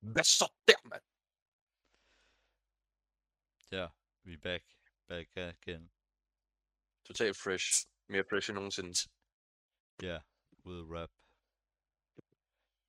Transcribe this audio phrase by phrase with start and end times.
[0.00, 1.04] Hvad så der, mand?
[3.70, 3.86] Ja,
[4.22, 4.64] vi er back.
[5.08, 5.90] Back again.
[7.04, 7.86] Totalt fresh.
[8.08, 8.94] Mere fresh end nogensinde.
[10.02, 10.22] Ja, yeah,
[10.66, 11.10] with rap.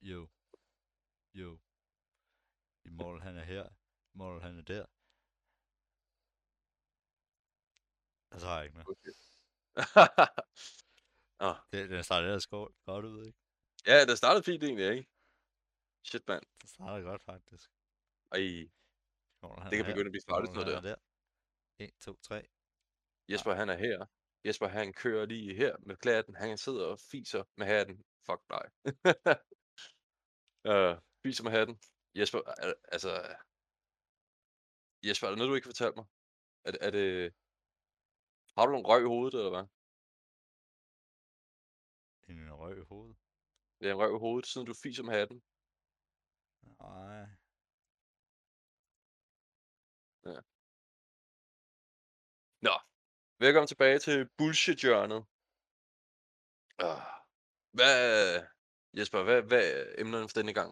[0.02, 0.30] Jo.
[1.34, 1.60] Jo.
[2.86, 3.70] Immortal han er her.
[4.14, 4.86] Immortal han er der.
[8.32, 8.88] Altså har jeg ikke mere.
[8.94, 9.14] Okay.
[11.48, 11.56] ah.
[11.72, 13.40] Det, den starter ellers godt, godt ud, ikke?
[13.86, 15.11] Ja, det startede fint egentlig, ikke?
[16.08, 16.44] Shit, mand.
[16.62, 17.70] Det starter godt, faktisk.
[18.32, 18.44] Ej,
[19.70, 20.78] det kan begynde at blive farligt, noget der.
[20.78, 20.96] er der.
[21.80, 22.48] 1, 2, 3.
[23.32, 24.00] Jesper, han er her.
[24.46, 26.36] Jesper, han kører lige her med klatten.
[26.36, 27.98] Han sidder og fiser med hatten.
[28.28, 28.66] Fuck dig.
[30.72, 30.94] uh,
[31.24, 31.76] fiser med hatten.
[32.20, 33.12] Jesper, er, altså...
[35.08, 36.08] Jesper, er der noget, du ikke kan fortælle mig?
[36.66, 37.08] Er, det- er det...
[38.58, 39.66] Har du en røg i hovedet, eller hvad?
[42.32, 43.18] En røg i hovedet.
[43.80, 45.40] Det er en røg i hovedet, siden du fiser med hatten.
[46.82, 47.26] Nej.
[52.62, 52.76] Nå,
[53.40, 55.22] velkommen tilbage til bullshit-hjørnet.
[56.84, 57.02] Uh,
[57.72, 58.48] hvad...
[58.98, 60.70] Jesper, hvad, hvad er emnerne for denne gang?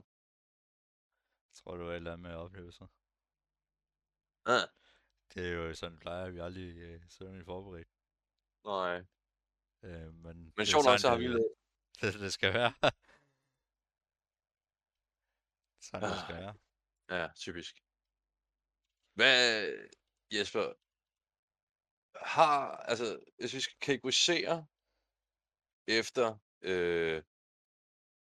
[1.49, 2.87] Jeg tror, det et eller andet med oplevelser.
[4.45, 4.67] Ah,
[5.33, 7.89] Det er jo sådan, plejer vi aldrig øh, sådan forberedt.
[8.65, 8.95] nej.
[9.83, 11.53] Øh, men Men det er sjovt nok, så har det- vi lavet...
[12.01, 12.73] Det, det skal være.
[15.81, 16.29] Skal Ah.
[16.29, 16.53] være.
[17.09, 17.73] Ja, typisk.
[19.17, 19.37] Hvad,
[20.31, 20.65] Jesper,
[22.35, 24.67] har, altså, hvis vi skal kategorisere
[25.87, 27.23] efter øh,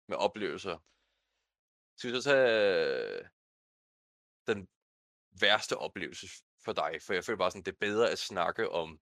[0.09, 0.77] med oplevelser,
[1.97, 2.49] skal vi så tage
[3.21, 3.29] øh,
[4.47, 4.69] den
[5.41, 6.27] værste oplevelse
[6.65, 7.03] for dig?
[7.03, 9.01] For jeg føler bare sådan, det er bedre at snakke om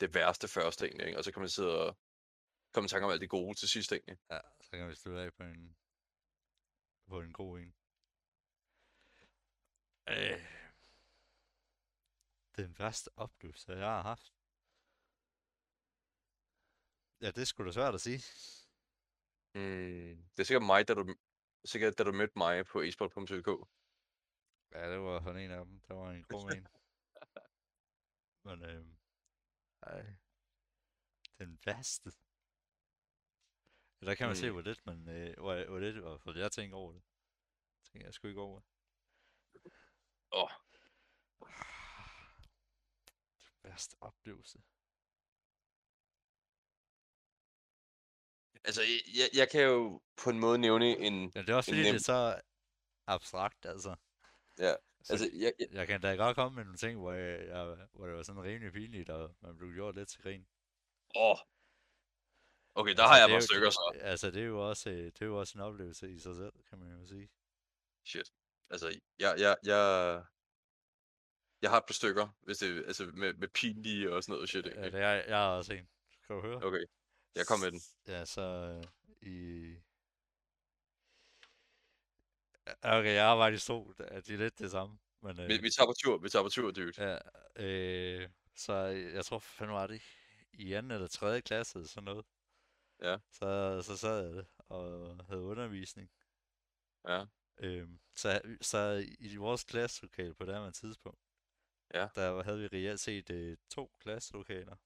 [0.00, 1.18] det værste først egentlig, ikke?
[1.18, 1.98] og så kan man sidde og
[2.72, 4.18] komme i tanke om alt det gode til sidst egentlig.
[4.30, 5.76] Ja, så kan vi slutte af på en,
[7.08, 7.74] på en god en.
[10.08, 10.40] Øh,
[12.56, 14.34] den værste oplevelse, jeg har haft.
[17.20, 18.20] Ja, det skulle da svært at sige.
[19.54, 21.14] Mm, det er sikkert mig, da du,
[21.64, 23.50] sikkert, da du mødte mig på esport.dk.
[24.72, 25.80] Ja, det var sådan en af dem.
[25.80, 26.66] Det var en god en.
[28.44, 28.86] Men øh,
[29.82, 30.06] ej,
[31.38, 32.12] den værste.
[34.06, 34.52] Der kan man se, Mm.
[34.52, 37.02] hvor lidt, man, øh, hvor, hvor lidt, hvor, hvor jeg tænker over det.
[37.92, 38.60] Tænker jeg sgu ikke over.
[40.32, 40.50] Åh, oh,
[43.62, 44.58] Værste oplevelse.
[48.64, 48.82] altså,
[49.14, 51.32] jeg, jeg, kan jo på en måde nævne en...
[51.34, 52.40] Ja, det er også fordi, det nem- er så
[53.06, 53.96] abstrakt, altså.
[54.58, 57.46] Ja, Så altså, jeg, jeg, jeg kan da godt komme med nogle ting, hvor, jeg,
[57.48, 60.46] jeg, hvor det var sådan rimelig pinligt, og man blev gjort lidt til grin.
[61.16, 61.36] åh.
[62.78, 63.92] Okay, der Altså, har jeg jo- stykker så.
[64.00, 66.52] Altså, det er jo også, øh, det er jo også en oplevelse i sig selv,
[66.68, 67.28] kan man jo sige.
[68.04, 68.32] Shit.
[68.70, 69.80] Altså, jeg, jeg, jeg,
[71.62, 74.66] jeg har et par stykker, hvis det, altså med, med pinlige og sådan noget shit,
[74.66, 74.80] ikke?
[74.80, 75.88] Ja, det er, jeg har også en.
[76.26, 76.64] Kan du høre?
[76.64, 76.84] Okay,
[77.34, 77.80] jeg kom med den.
[78.06, 78.84] Ja, så øh,
[79.30, 79.74] i...
[82.82, 84.98] Okay, jeg arbejder i stol, det er det er lidt det samme.
[85.22, 86.92] Men, øh, Vi, vi tager på tur, vi tager på tur, dude.
[86.98, 87.18] Ja,
[87.64, 88.74] øh, så
[89.14, 90.02] jeg tror, fanden var det
[90.52, 92.24] i anden eller tredje klasse eller sådan noget.
[93.02, 93.16] Ja.
[93.32, 96.10] Så, så sad jeg og havde undervisning.
[97.08, 97.24] Ja.
[97.58, 101.20] Øhm, så, så i vores klasselokale på det her tidspunkt,
[101.94, 102.08] Ja.
[102.14, 104.76] der havde vi reelt set øh, to klasselokaler.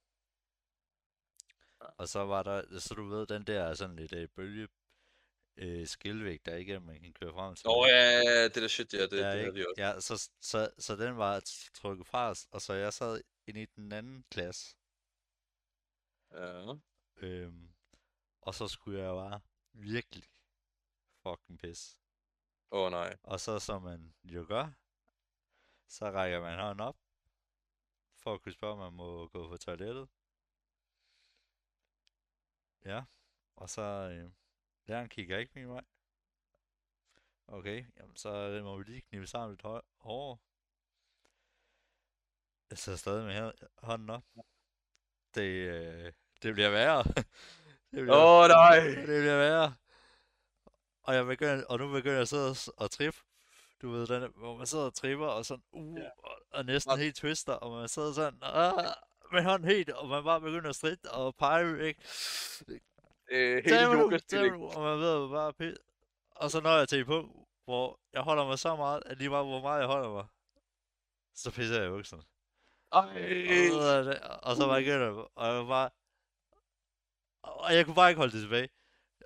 [1.80, 1.86] Ja.
[1.98, 4.68] Og så var der, så du ved, den der sådan lidt øh, bølge
[5.56, 7.96] øh, skilvæg, der ikke man kan køre frem og Åh tilbage.
[7.96, 9.52] ja, ja, det der shit, ja, det, det Ja, havde ikke?
[9.54, 9.82] vi også.
[9.82, 11.40] Ja, så, så, så den var
[11.74, 14.76] trukket fra os, og så jeg sad inde i den anden klasse.
[16.32, 16.74] Ja.
[17.16, 17.71] Øhm,
[18.42, 19.40] og så skulle jeg bare
[19.72, 20.24] virkelig
[21.22, 21.98] fucking pisse.
[22.70, 23.16] Åh oh, nej.
[23.22, 24.72] Og så som man jo gør,
[25.88, 26.96] så rækker man hånden op,
[28.16, 30.08] for at kunne spørge, om man må gå på toilettet.
[32.84, 33.04] Ja,
[33.56, 34.30] og så øh,
[34.86, 35.84] læreren kigger ikke min vej.
[37.46, 40.38] Okay, jamen så må vi lige knive sammen lidt høj- hårdere.
[42.70, 44.24] Jeg sidder stadig med hånden op.
[45.34, 46.12] Det, øh,
[46.42, 47.04] det bliver værre.
[47.96, 48.78] Åh oh, nej.
[48.80, 49.74] det bliver værre.
[51.02, 53.18] Og, jeg begynder, og nu begynder jeg at sidde og, trippe.
[53.82, 56.08] Du ved, den, hvor man sidder og tripper, og sådan, uh, Ja.
[56.18, 58.84] og, og næsten helt twister, og man sidder sådan, ah,
[59.32, 62.02] med hånden helt, og man bare begynder at stritte og pege, ikke?
[63.30, 64.18] Øh, hele yoga
[64.76, 65.76] og man ved bare pis.
[66.30, 69.30] Og så når jeg til et punkt, hvor jeg holder mig så meget, at lige
[69.30, 70.24] meget hvor meget jeg holder mig,
[71.34, 72.22] så pisser jeg i bukserne.
[72.92, 73.02] Ej.
[73.72, 75.90] Og, og så begynder jeg, og jeg var bare,
[77.42, 78.68] og jeg kunne bare ikke holde det tilbage.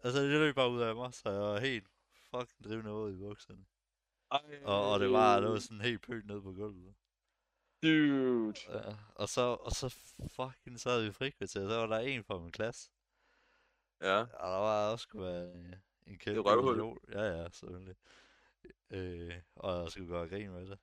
[0.04, 1.88] Altså, det løb bare ud af mig, så jeg var helt
[2.30, 3.64] fucking drivende ud i bukserne.
[4.30, 6.94] Ej, Og, og det var, det var sådan helt pønt ned på gulvet.
[7.82, 8.54] Dude.
[8.68, 9.88] Ja, og så, og så
[10.36, 12.90] fucking sad vi i frikvarter, så var der en fra min klasse.
[14.00, 14.18] Ja.
[14.20, 15.74] Og der var også skulle være en-
[16.06, 16.74] en kæmpe røvhul.
[16.74, 16.98] idiot.
[17.08, 17.96] Ja, ja, selvfølgelig.
[18.90, 20.78] Øh, og jeg skulle gøre grin med det.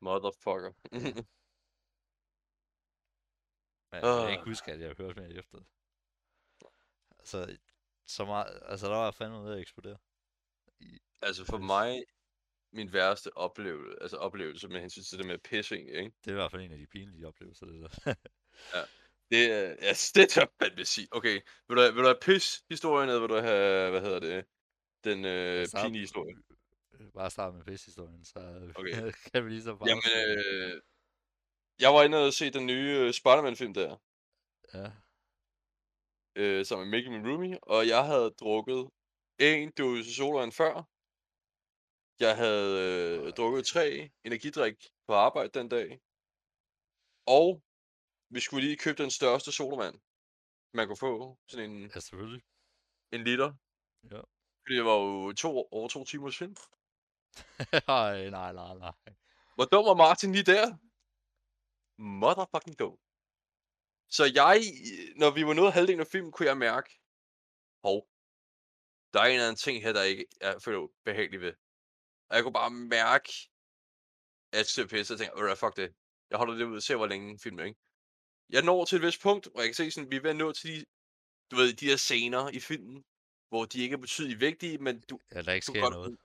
[0.00, 0.72] Motherfucker.
[4.02, 5.66] Men jeg kan ikke huske, at jeg hørte mere efter det.
[7.18, 7.56] Altså,
[8.06, 9.98] så meget, altså der var jeg fandme ved at eksplodere.
[11.22, 12.04] altså for mig,
[12.72, 16.12] min værste oplevelse, altså oplevelse med hensyn til det med egentlig, ikke?
[16.24, 18.14] Det er i hvert fald en af de pinlige oplevelser, det der.
[19.30, 21.08] Det er, altså, det tør jeg fandme sige.
[21.10, 24.44] Okay, vil du, vil du have pis-historien, eller vil du have, hvad hedder det,
[25.04, 26.34] den øh, pinlige historie?
[27.00, 28.38] Øh, Bare start med pishistorien, så
[28.74, 29.12] Okay.
[29.32, 29.88] kan vi lige så bare...
[29.88, 30.82] Jamen, øh,
[31.80, 33.96] jeg var inde og se den nye øh, Spider-Man-film der,
[34.74, 34.90] Ja,
[36.36, 38.90] øh, sammen med Mikkel, min roomie, og jeg havde drukket
[39.38, 40.74] en dåse sodavand før.
[42.20, 44.76] Jeg havde øh, drukket tre energidrik
[45.06, 46.00] på arbejde den dag.
[47.26, 47.62] Og
[48.30, 50.00] vi skulle lige købe den største sodavand,
[50.74, 51.38] man kunne få.
[51.48, 52.42] Sådan en, ja selvfølgelig.
[53.12, 53.54] en liter.
[54.10, 54.20] Ja.
[54.62, 56.56] Fordi det var jo to, over to timers film.
[57.88, 58.92] Ej, nej, nej, nej.
[59.54, 60.76] Hvor dum var Martin lige der?
[61.98, 62.98] Motherfucking dum.
[64.08, 64.58] Så jeg,
[65.16, 66.90] når vi var nået halvdelen af filmen, kunne jeg mærke,
[67.84, 68.08] hov,
[69.12, 71.54] der er en eller anden ting her, der ikke er føler behagelig ved.
[72.28, 73.32] Og jeg kunne bare mærke,
[74.52, 75.94] at jeg pisse, og tænkte, "Ved du hvad, fuck det.
[76.30, 77.80] Jeg holder det ud og ser, hvor længe filmen er, ikke?
[78.50, 80.36] Jeg når til et vist punkt, hvor jeg kan se sådan, vi er ved at
[80.36, 80.84] nå til de,
[81.50, 83.04] du ved, de her scener i filmen,
[83.48, 86.18] hvor de ikke er betydeligt vigtige, men du, Ja, der ikke sker godt noget.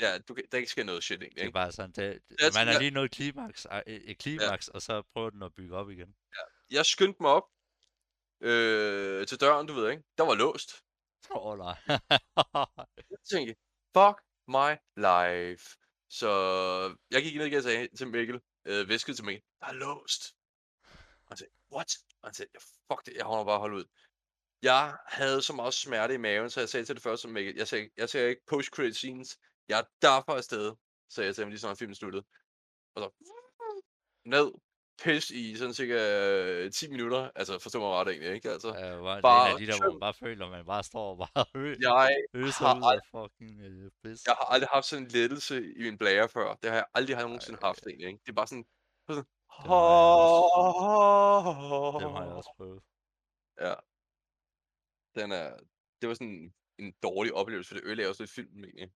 [0.00, 1.52] Ja, du, kan- der ikke sker noget shit, egentlig, Det er ikke?
[1.54, 5.42] bare sådan, det, Jeg man er lige nået klimaks, et klimaks, og så prøver den
[5.42, 6.16] at bygge op igen.
[6.70, 7.48] Jeg skyndte mig op
[8.40, 10.02] øh, til døren, du ved, ikke?
[10.18, 10.70] Der var låst.
[11.30, 11.76] Åh, oh, nej.
[13.10, 13.54] Jeg tænkte,
[13.96, 14.16] fuck
[14.48, 15.76] my life.
[16.10, 16.30] Så
[17.10, 20.22] jeg gik ned og sagde til Mikkel, øh, viskede til Mikkel, der er låst.
[21.26, 21.92] Og han sagde, what?
[22.22, 22.58] Og han sagde, "Ja,
[22.94, 23.84] fuck det, jeg holder bare holde ud.
[24.62, 27.54] Jeg havde så meget smerte i maven, så jeg sagde til det første som Mikkel,
[27.56, 30.74] jeg sagde, jeg sagde ikke post-credit scenes, jeg er derfor afsted,
[31.10, 32.24] sagde jeg til ham lige sådan, filmen sluttede.
[32.94, 33.08] Og så
[34.24, 34.52] ned,
[35.02, 35.98] pis i sådan cirka
[36.64, 38.50] øh, 10 minutter, altså forstå mig ret egentlig, ikke?
[38.50, 41.10] Altså, Ja, var, det er bare de der, hvor man bare føler, man bare står
[41.10, 44.26] og bare ø- jeg øser har ud af fucking øh, pis.
[44.26, 46.54] Jeg har aldrig haft sådan en lettelse i min blære før.
[46.54, 47.68] Det har jeg aldrig har nogensinde Ej.
[47.68, 48.20] haft egentlig, ikke?
[48.26, 48.66] Det er bare sådan...
[49.08, 49.24] sådan
[52.02, 52.82] Dem har jeg også prøvet.
[53.60, 53.74] Ja.
[55.20, 55.56] Den er...
[56.00, 58.92] Det var sådan en dårlig oplevelse, for det ødelagde også lidt filmen egentlig.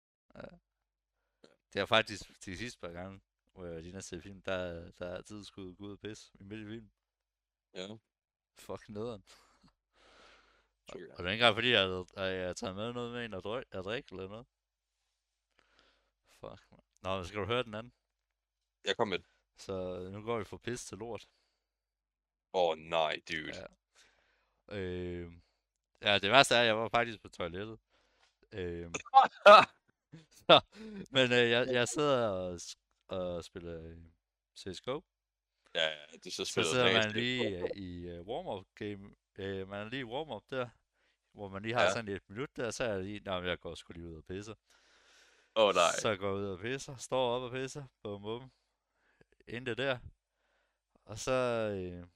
[1.73, 3.21] Det er faktisk de sidste par gange,
[3.53, 6.33] hvor jeg lige har set film, der, der er altid skulle gå ud og pisse
[6.41, 6.93] i midt i filmen.
[7.75, 7.97] Ja.
[8.59, 9.25] Fuck nederen.
[10.95, 11.11] jeg.
[11.11, 13.45] Og det er ikke engang fordi, jeg jeg har taget med noget med en at,
[13.47, 14.47] drø- at drikke eller noget.
[16.31, 16.81] Fuck, man.
[17.03, 17.93] Nå, men skal du høre den anden?
[18.85, 19.19] Jeg kom med.
[19.57, 19.73] Så
[20.13, 21.29] nu går vi fra pis til lort.
[22.53, 23.53] Åh oh, nej, dude.
[23.57, 23.67] Ja.
[24.77, 25.33] Øh,
[26.03, 27.79] ja, det værste er, at jeg var faktisk på toilettet.
[28.53, 28.91] Øh,
[31.17, 32.61] men øh, jeg, jeg sidder og,
[33.09, 33.97] og spiller øh,
[34.59, 35.01] CSGO.
[35.75, 39.15] ja, ja, det så Så spiller sidder man lige øh, i uh, warm-up game.
[39.39, 40.69] Øh, man er lige i warm-up der,
[41.33, 41.91] hvor man lige har Ja.
[41.93, 44.25] sådan et minut der, så er jeg lige, nej, jeg går sgu lige ud og
[44.25, 44.55] pisser.
[45.57, 45.93] Åh oh, nej.
[46.01, 48.51] Så jeg går ud og pisser, står op og pisser, bum bum,
[49.49, 49.99] intet der.
[51.05, 52.07] Og så, øh,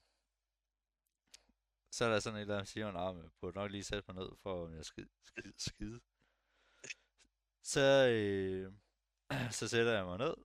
[1.91, 4.23] så er der sådan et eller andet, siger men jeg burde nok lige sætte mig
[4.23, 5.53] ned, for om jeg skal skide.
[5.57, 5.99] skide.
[7.65, 8.73] Så, øh,
[9.57, 10.35] så sætter jeg mig ned,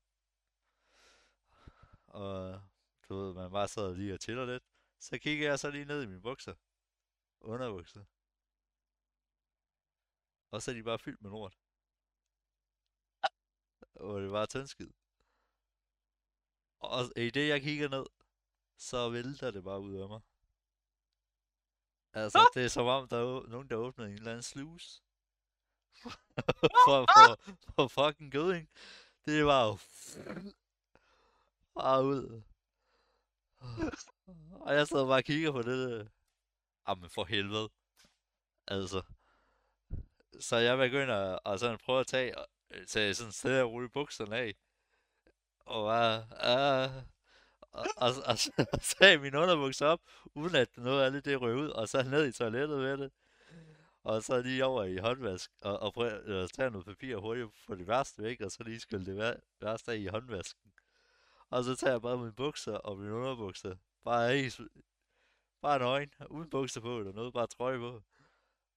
[2.06, 2.62] og
[3.08, 4.62] du ved, man bare sidder lige og chiller lidt.
[5.00, 6.54] Så kigger jeg så lige ned i mine bukser,
[7.40, 8.04] underbukser.
[10.50, 11.58] Og så er de bare fyldt med lort.
[13.94, 14.90] Og det var tyndskid.
[16.78, 18.06] Og i det jeg kigger ned,
[18.76, 20.20] så vælter det bare ud af mig.
[22.12, 25.02] Altså, det er som om, der er nogen, der åbner en eller anden sluse.
[26.86, 28.68] for, for, for fucking gødning.
[29.26, 29.78] Det var jo
[31.80, 32.42] bare ud.
[34.60, 36.00] Og jeg sad bare og kigger på det der.
[36.00, 36.06] Ah,
[36.88, 37.68] Jamen for helvede.
[38.68, 39.02] Altså.
[40.40, 42.34] Så jeg begynder at sådan prøve at tage,
[42.70, 44.54] øh, tage sådan sted og rulle bukserne af.
[45.66, 46.90] Og bare, ah,
[47.60, 48.38] og, og, og,
[48.82, 50.00] så tage min underbukser op,
[50.34, 53.12] uden at noget af det, det røg ud, og så ned i toilettet med det.
[54.02, 57.48] Og så lige over i håndvask, og, og prøve at øh, tage noget papir hurtigt
[57.66, 60.72] for det værste væk, og så lige skylde det værste af i håndvasken.
[61.50, 64.82] Og så tager jeg bare mine bukser og mine underbukser, bare af bare en
[65.60, 68.02] bare nøgen, uden bukser på eller noget, bare trøje på.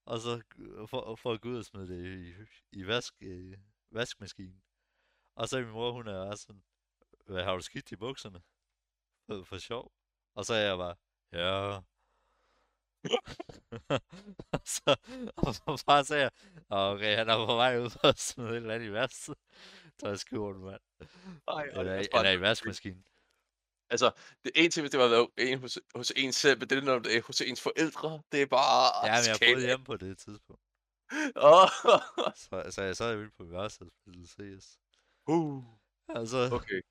[0.06, 2.26] og så øh, for, for at gå ud og smide det
[2.72, 3.58] i, i vask, øh,
[3.92, 4.64] vaskemaskinen.
[5.36, 6.64] Og så er min mor, hun er også sådan,
[7.26, 8.42] hvad har du skidt i bukserne?
[9.26, 9.92] For, for sjov.
[10.36, 10.96] Og så er jeg bare,
[11.32, 11.82] ja.
[14.54, 14.96] og så,
[15.36, 16.32] og så bare sagde jeg,
[16.70, 18.92] okay, han er på vej ud og smide et eller andet i
[20.18, 20.82] skriver den, mand.
[21.48, 23.06] Ej, det er Eller, eller i en- vaskemaskinen.
[23.90, 24.12] Altså,
[24.44, 26.78] det er en ting, hvis det var været en hos, hos en selv, men det
[26.78, 29.08] er, når det er hos ens forældre, det er bare...
[29.08, 30.62] Ja, men jeg boede hjemme på det tidspunkt.
[31.36, 31.68] Åh.
[32.36, 34.80] Så, så jeg sad vildt på værelset og spillede CS.
[35.28, 35.64] uh,
[36.08, 36.82] Og så, okay.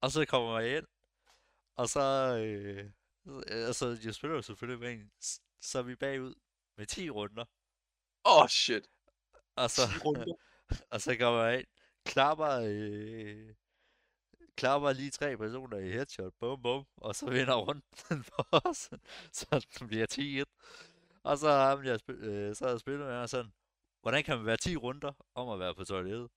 [0.00, 0.86] og så kommer jeg ind,
[1.76, 2.00] og så,
[2.44, 2.90] øh,
[3.46, 5.10] altså, jeg spiller jo selvfølgelig med en,
[5.60, 6.34] så er vi bagud
[6.76, 7.44] med 10 runder,
[8.24, 8.86] Åh, oh, shit.
[9.56, 10.34] og så, 10 runder.
[10.92, 11.66] og så kommer jeg ind,
[12.04, 13.54] klapper, øh,
[14.56, 18.90] klapper lige tre personer i headshot, bum bum, og så vinder runden for os,
[19.32, 20.06] så den bliver
[20.46, 21.20] 10-1.
[21.22, 23.52] Og så har jeg, øh, så jeg spillet med ham sådan,
[24.02, 26.28] hvordan kan man være 10 runder om at være på toilettet?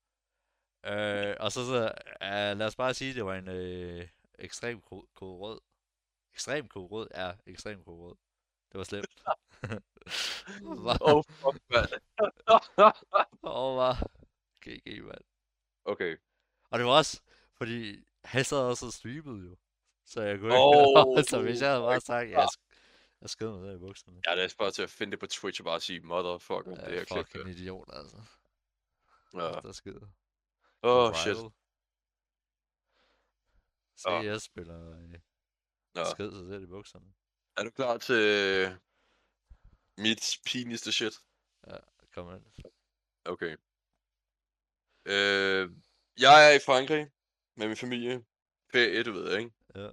[0.86, 4.08] Øh, og så, så uh, lad os bare sige, at det var en øh,
[4.40, 5.62] ekstrem kode rød.
[6.34, 8.16] Ekstrem kode rød er ekstrem kode rød.
[8.72, 9.24] Det var slemt.
[10.64, 11.90] Åh, oh, fuck, mand.
[13.42, 14.08] Og var
[14.62, 15.24] GG, mand.
[15.86, 16.18] okay.
[16.70, 17.22] Og det var også,
[17.58, 19.58] fordi han sad også og streamede jo.
[20.06, 22.48] Så jeg kunne Åh, ikke, så hvis jeg havde bare sagt, jeg,
[23.22, 24.22] jeg skød mig der i bukserne.
[24.28, 26.82] Ja, det er bare til at finde det på Twitch og bare sige, motherfucker, det
[26.82, 28.18] Ja, her klip fucking idiot, altså.
[29.34, 29.40] Ja.
[29.40, 30.08] Der skider.
[30.84, 31.38] Åh, oh, shit.
[31.38, 31.52] Åh.
[34.38, 35.20] CS spiller øh,
[35.94, 36.04] Nå.
[36.12, 37.14] skid sig selv i bukserne.
[37.58, 38.80] Er du klar til
[39.98, 41.14] mit pinligste shit?
[42.14, 42.46] Kom ind.
[43.26, 43.58] Okay.
[45.06, 45.72] Øh,
[46.20, 47.12] jeg er i Frankrig
[47.56, 48.26] med min familie.
[48.72, 49.52] Ferie, du ved, ikke?
[49.76, 49.90] Ja.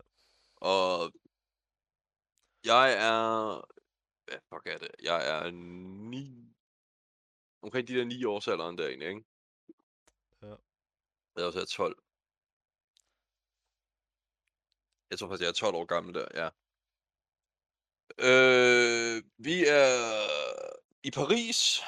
[0.57, 1.13] Og
[2.65, 3.55] jeg er...
[4.25, 4.91] Hvad fuck er det?
[5.03, 6.55] Jeg er 9...
[7.63, 9.25] Omkring de der 9 års alderen der egentlig, ikke?
[10.43, 10.55] Ja.
[11.35, 12.03] Jeg er også 12.
[15.11, 16.51] Jeg tror faktisk, jeg er 12 år gammel der, ja.
[18.19, 19.89] Øh, vi er
[21.03, 21.81] i Paris.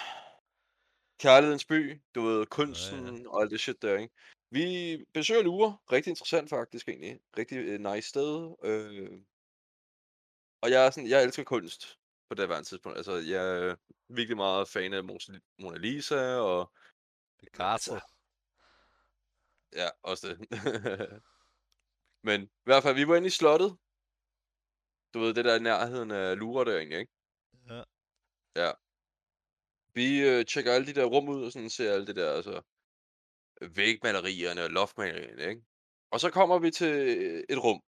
[1.18, 2.02] Kærlighedens by.
[2.14, 4.14] Du ved, kunsten og alt det shit der, ikke?
[4.50, 5.76] Vi besøger Louvre.
[5.92, 7.20] Rigtig interessant faktisk egentlig.
[7.38, 8.54] Rigtig øh, nice sted.
[8.64, 9.20] Øh,
[10.60, 11.98] og jeg er sådan, jeg elsker kunst
[12.28, 12.96] på det her tidspunkt.
[12.98, 13.76] Altså, jeg er
[14.08, 16.72] virkelig meget fan af Mona Lisa og
[17.38, 17.94] Picasso.
[19.72, 20.38] ja, også det.
[22.28, 23.76] Men i hvert fald, vi var inde i slottet.
[25.14, 27.12] Du ved, det der i nærheden af der egentlig, ikke?
[27.68, 27.82] Ja.
[28.56, 28.72] Ja.
[29.94, 32.62] Vi øh, tjekker alle de der rum ud og sådan ser alle det der, altså
[33.78, 35.62] vægmalerierne og loftmalerierne, ikke?
[36.12, 36.94] Og så kommer vi til
[37.48, 37.80] et rum.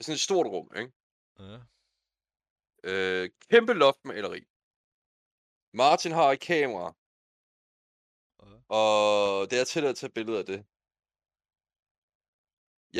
[0.00, 0.92] Sådan et stort rum, ikke?
[1.38, 1.58] Ja.
[2.90, 4.42] Øh, kæmpe loftmaleri.
[5.74, 6.88] Martin har et kamera,
[8.42, 8.56] Ja.
[8.78, 10.60] og det er tilladt at tage billeder af det.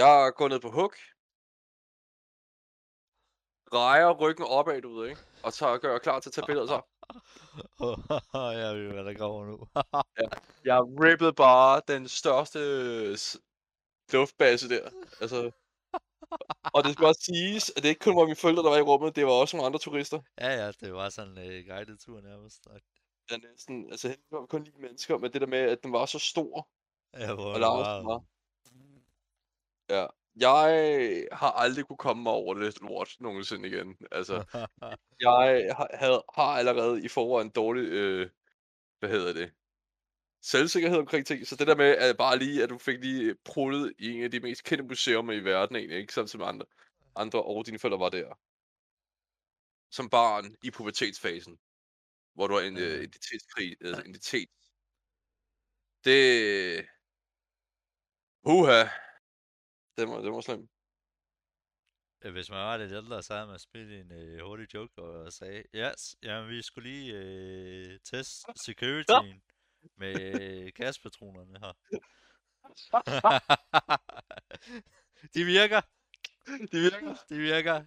[0.00, 0.94] Jeg går ned på hook,
[3.72, 5.20] drejer ryggen opad, du ved, ikke?
[5.42, 6.80] Og tager, gør klar til at tage billeder, så
[8.62, 9.66] jeg ved, hvad der kommer nu.
[10.64, 12.58] jeg rippede bare den største
[14.12, 14.90] luftbase der.
[15.20, 15.50] Altså,
[16.74, 18.82] og det skal også siges, at det ikke kun var mine forældre, der var i
[18.82, 20.20] rummet, det var også nogle andre turister.
[20.40, 22.66] ja, ja, det var sådan en øh, guided tur nærmest.
[23.30, 26.06] Er næsten, altså heldigvis var kun ni mennesker, men det der med, at den var
[26.06, 26.68] så stor,
[27.14, 28.24] Ja, hvor og det var...
[29.88, 30.06] Ja.
[30.36, 33.96] Jeg har aldrig kunne komme mig over det lort nogensinde igen.
[34.10, 34.34] Altså,
[35.20, 38.30] jeg har, havde, har allerede i forvejen dårlig, øh,
[38.98, 39.52] hvad hedder det,
[40.42, 41.46] selvsikkerhed omkring ting.
[41.46, 44.30] Så det der med, at bare lige, at du fik lige prullet i en af
[44.30, 46.12] de mest kendte museer i verden egentlig, ikke?
[46.12, 46.66] Sådan som andre,
[47.16, 48.38] andre og dine forældre var der.
[49.90, 51.58] Som barn i pubertetsfasen,
[52.34, 54.48] hvor du har en øh, identitetskrig, altså identitet.
[56.04, 56.86] Det...
[58.44, 58.84] Uha.
[59.96, 60.70] Det var, det var slemt.
[62.24, 65.32] Øh, Hvis man var lidt ældre, så havde man spillet en øh, hurtig joke og
[65.32, 69.42] sagde, yes, jamen vi skulle lige øh, teste securityen
[69.96, 71.72] med øh, gaspatronerne her.
[75.34, 75.80] De virker,
[76.46, 77.14] Det virker.
[77.28, 77.84] de virker.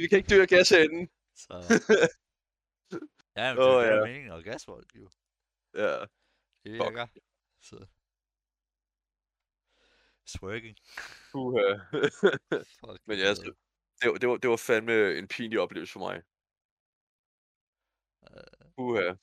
[0.00, 1.10] Vi kan ikke dø af gasenden.
[1.34, 1.54] Så...
[3.36, 4.04] Ja, men det Åh, er ja.
[4.04, 5.10] meningen, og gasvold, jo.
[5.74, 6.00] Ja.
[6.64, 7.06] Det virker.
[7.62, 7.86] Så...
[10.42, 10.76] Working.
[11.34, 11.68] Uha.
[13.06, 13.54] Men ja, altså,
[14.02, 16.22] det, var- det, var, det var fandme en pinlig oplevelse for mig.
[18.78, 19.14] Uha.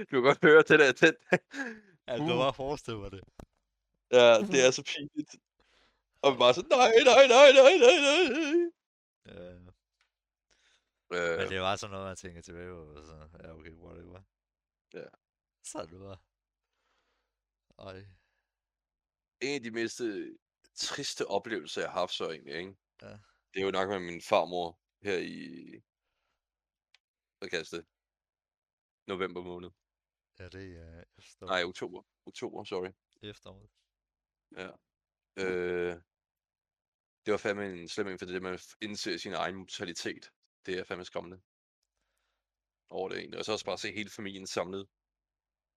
[0.00, 0.92] Du kan godt høre det der.
[0.92, 1.14] Den,
[2.06, 2.38] jeg kan Uh.
[2.44, 3.20] bare forestille mig det.
[4.12, 5.36] ja, det er så pinligt.
[6.22, 8.70] Og vi bare så, nej, nej, nej, nej, nej, nej.
[9.26, 9.58] Ja.
[11.10, 14.20] Men Øh, det var sådan noget, man tænker tilbage på, og så, ja, okay, whatever.
[14.94, 15.04] Ja.
[15.64, 16.20] Så det var.
[17.78, 18.06] Ej,
[19.40, 20.38] en af de mest øh,
[20.74, 22.76] triste oplevelser, jeg har haft så egentlig, ikke?
[23.02, 23.18] Ja.
[23.54, 25.42] Det er jo nok med min farmor her i...
[27.38, 27.86] Hvad kaldes det?
[29.06, 29.70] November måned.
[30.38, 32.02] ja, det er efter, Nej, oktober.
[32.26, 32.90] Oktober, sorry.
[33.22, 33.70] efteråret.
[34.56, 34.70] Ja.
[35.36, 35.96] Øh,
[37.26, 40.30] det var fandme en slem en, for det der med at indse sin egen mortalitet.
[40.66, 41.40] Det er fandme skræmmende.
[42.90, 43.38] Over det egentlig.
[43.38, 44.88] Og så også bare se hele familien samlet.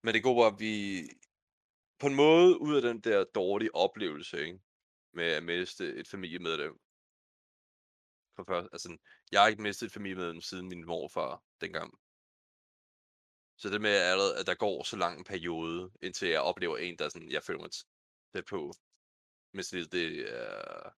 [0.04, 1.04] Men det går bare, at vi
[2.02, 4.60] på en måde ud af den der dårlige oplevelse, ikke?
[5.14, 6.80] Med at miste et familiemedlem.
[8.36, 8.98] For først, altså,
[9.32, 12.00] jeg har ikke mistet et familiemedlem siden min morfar dengang.
[13.58, 16.98] Så det med, allerede, at der går så lang en periode, indtil jeg oplever en,
[16.98, 17.72] der sådan, jeg føler mig
[18.34, 18.74] tæt på.
[19.54, 20.90] Men det, det er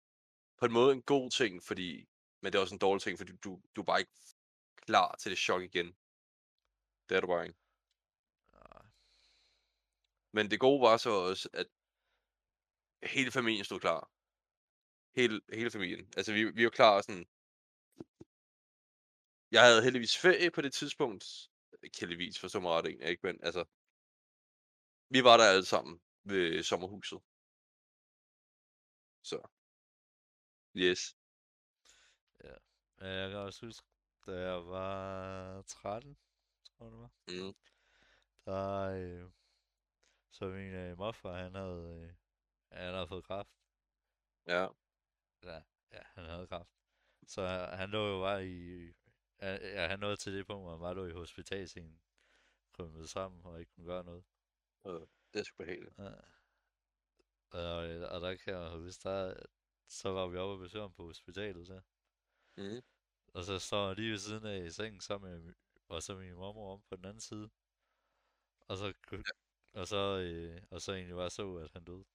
[0.60, 2.06] på en måde en god ting, fordi,
[2.42, 4.12] men det er også en dårlig ting, fordi du, du er bare ikke
[4.76, 5.96] klar til det chok igen.
[7.10, 7.63] Det er du bare ikke.
[10.34, 11.68] Men det gode var så også, at
[13.04, 14.12] hele familien stod klar.
[15.16, 16.14] Hele, hele familien.
[16.18, 17.26] Altså, vi, vi var klar sådan...
[19.52, 21.26] Jeg havde heldigvis ferie på det tidspunkt.
[22.00, 23.28] Heldigvis, for så mig ret egentlig, ikke?
[23.28, 23.66] Men altså...
[25.10, 27.22] Vi var der alle sammen ved sommerhuset.
[29.24, 29.48] Så.
[30.76, 31.16] Yes.
[33.04, 33.88] Men jeg kan også huske,
[34.26, 36.18] da jeg var 13,
[36.66, 37.12] tror jeg det var.
[37.28, 37.54] Mm.
[38.46, 39.32] Der, øh,
[40.34, 42.14] så min øh, morfar, han havde, øh,
[42.78, 43.50] han havde fået kræft.
[44.48, 44.68] Ja.
[45.44, 45.62] Ja,
[45.92, 46.70] ja, han havde kræft.
[47.28, 48.88] Så han lå jo bare i,
[49.42, 52.02] ja, han nåede til det punkt, hvor han bare lå i hospitalsengen,
[52.74, 54.24] krymmet sammen og ikke kunne gøre noget.
[54.88, 55.98] Øh, det er sgu behageligt.
[55.98, 56.12] Ja.
[57.52, 59.36] Og, øh, og der kan jeg huske, der,
[59.88, 61.82] så var vi oppe og besøge ham på hospitalet der.
[62.58, 62.82] Mm.
[63.34, 65.54] Og så står han lige ved siden af i sengen sammen med,
[65.88, 67.50] og så min mormor om på den anden side.
[68.68, 68.94] Og så,
[69.74, 72.06] og så, øh, og så egentlig bare så, at han døde.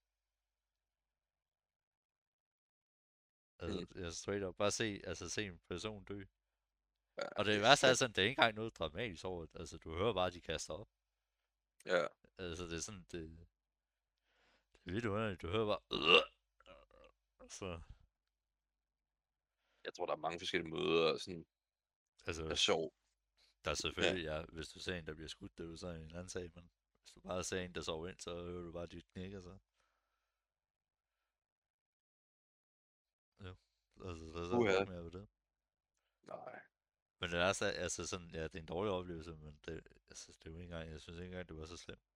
[3.61, 4.57] Altså, jeg straight up.
[4.57, 6.25] Bare se, altså se en person dø.
[7.19, 9.61] Ja, Og det er værste er sådan, det er ikke engang noget dramatisk over det.
[9.61, 10.89] Altså, du hører bare, at de kaster op.
[11.87, 12.07] Ja.
[12.39, 13.47] Altså, det er sådan, det...
[14.73, 15.43] Det er vildt underligt.
[15.43, 15.83] Du hører bare...
[15.93, 16.23] "Øh!"
[17.51, 17.81] Så,
[19.85, 21.47] Jeg tror, der er mange forskellige måder at sådan,
[22.27, 22.91] altså, at sove.
[23.65, 25.89] der er selvfølgelig, ja, hvis du ser en, der bliver skudt, det er jo så
[25.89, 26.71] en anden sag, men
[27.09, 29.59] hvis du bare ser en, der sover ind, så hører du bare, de knækker sig.
[33.41, 33.57] Jo,
[34.09, 34.81] altså, der er så Uha.
[34.81, 35.29] ikke mere ved det.
[36.27, 36.61] Nej.
[37.21, 40.33] Men det er altså, altså sådan, ja, det er en dårlig oplevelse, men det, altså,
[40.33, 42.09] det er jo ikke engang, jeg synes ikke engang, det var så slemt.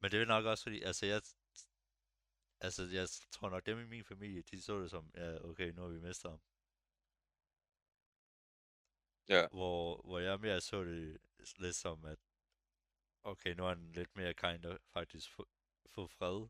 [0.00, 1.22] Men det er nok også fordi, altså jeg,
[2.60, 5.82] altså jeg tror nok, dem i min familie, de så det som, ja, okay, nu
[5.82, 6.40] har vi mistet ham.
[9.28, 9.48] Ja.
[9.48, 11.18] Hvor, hvor jeg mere så det
[11.58, 12.18] lidt som, at
[13.22, 15.48] okay, nu er han lidt mere kind of faktisk få,
[15.86, 16.48] få fred,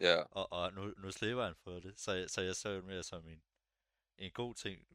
[0.00, 0.22] Ja.
[0.22, 2.00] og, og nu, nu slipper han for det.
[2.00, 3.42] Så, så jeg så det mere som en,
[4.18, 4.86] en god ting,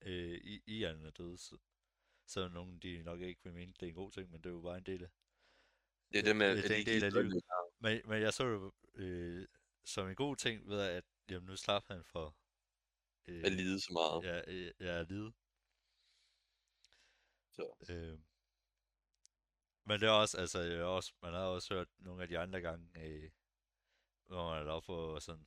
[0.00, 1.36] øh, i, i at han er død.
[1.36, 1.58] Så,
[2.26, 4.54] så nogen de nok ikke vil mene, det er en god ting, men det er
[4.54, 5.10] jo bare en del af.
[6.12, 7.44] Det er det med, det at er en del af livet.
[7.78, 9.48] Men, men jeg så det øh,
[9.84, 12.36] som en god ting ved, at jamen, nu slap han for
[13.26, 14.24] øh, at lide så meget.
[14.24, 15.32] ja, øh, ja, at lide.
[17.50, 17.74] Så.
[17.88, 18.18] Øh,
[19.86, 22.38] men det er også, altså, jeg har også, man har også hørt nogle af de
[22.38, 23.30] andre gange, øh,
[24.26, 25.46] hvor man er oppe og sådan,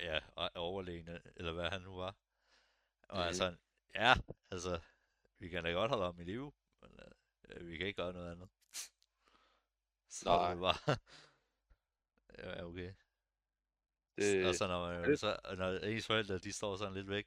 [0.00, 2.16] ja, o- overlegne, eller hvad han nu var.
[3.08, 3.32] Og mm.
[3.34, 3.58] sådan,
[3.94, 4.14] ja,
[4.50, 4.80] altså,
[5.38, 7.00] vi kan da godt holde ham i live, men
[7.48, 8.48] øh, vi kan ikke gøre noget andet.
[10.08, 10.50] Så Nej.
[10.50, 10.76] det var,
[12.38, 12.94] ja, okay.
[14.16, 17.26] Det, Og så når, man, det- så, når ens forældre, de står sådan lidt væk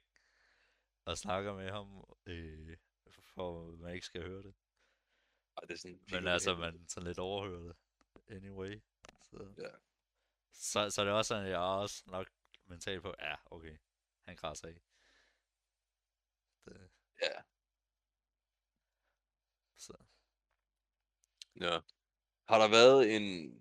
[1.04, 2.76] og snakker med ham, øh,
[3.22, 4.54] for man ikke skal høre det.
[5.58, 7.76] Ej, det er sådan, Men altså, man sådan lidt overhører det.
[8.36, 8.80] Anyway.
[9.22, 9.70] Så, Ja.
[10.52, 12.28] så, så det er også sådan, jeg er også nok
[12.66, 13.76] mentalt på, ja, okay,
[14.26, 14.80] han krasser af.
[16.64, 16.90] Det,
[17.22, 17.42] Ja.
[19.76, 19.92] så.
[21.60, 21.80] Ja.
[22.48, 23.54] Har der været en...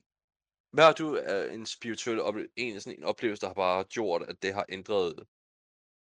[0.72, 4.22] Hvad har du af en spirituel oplevelse, en, sådan en oplevelse, der har bare gjort,
[4.30, 5.28] at det har ændret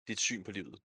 [0.07, 0.83] dit syn på livet?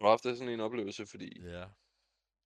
[0.00, 1.40] Har du haft det sådan en oplevelse, fordi...
[1.40, 1.68] Ja.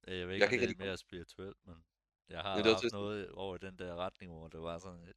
[0.08, 1.84] Øh, Jeg ved Jeg ikke, kan om ikke det er mere spirituelt, men
[2.28, 5.14] jeg har det haft sådan- noget over den der retning, hvor det var sådan.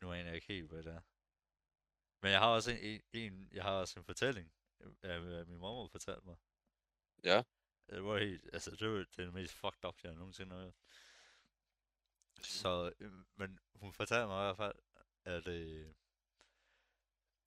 [0.00, 1.00] Nu aner jeg ikke helt, hvad det er.
[2.22, 4.52] Men jeg har også en, en, en jeg har også en fortælling,
[5.02, 6.36] af hvad min mormor fortalte mig.
[7.24, 7.42] Ja.
[7.90, 10.74] Det var helt, altså det var det mest fucked up, jeg nogensinde har hørt.
[12.42, 14.78] Så, øh, men hun fortalte mig i hvert fald,
[15.24, 15.94] at, øh,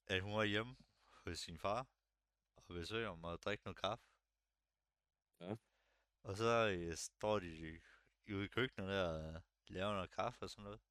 [0.08, 0.76] at hun var hjemme
[1.24, 1.88] hos sin far
[2.70, 4.06] og besøger ham og drikke noget kaffe.
[5.42, 5.56] Ja.
[6.24, 7.82] Og så øh, står de
[8.34, 10.82] ude i køkkenet der og laver noget kaffe og sådan noget.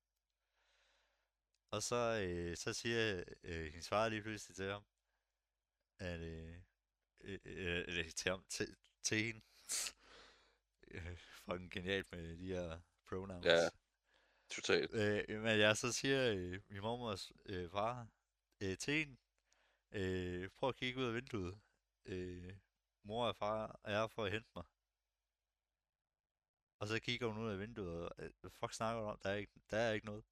[1.70, 4.84] Og så, øh, så siger øh, hendes far lige pludselig til ham,
[5.98, 6.60] at øh,
[7.20, 9.42] øh, øh, øh, til, ham, til, til hende,
[10.90, 13.46] øh, fucking genialt med de her pronouns.
[13.46, 13.68] Ja.
[14.50, 14.94] Totalt.
[14.94, 18.08] Øh, men jeg så siger øh, min mormors øh, far
[18.60, 19.16] øh, til hende,
[19.92, 21.60] øh, prøv at kigge ud af vinduet.
[22.06, 22.56] Øh,
[23.02, 24.64] mor og far er for at hente mig.
[26.80, 29.18] Og så kigger hun ud af vinduet, og øh, hvad fuck snakker du om?
[29.22, 30.24] Der er ikke, der er ikke noget.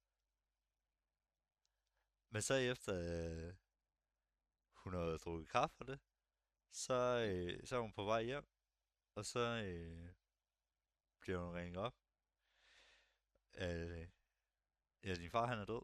[2.29, 3.53] Men så efter øh,
[4.73, 5.99] hun har drukket kaffe og det,
[6.71, 6.93] så,
[7.29, 8.47] øh, så er hun på vej hjem,
[9.15, 10.09] og så øh,
[11.19, 11.95] bliver hun ringet op.
[13.53, 14.07] Øh,
[15.03, 15.81] ja, din far han er død.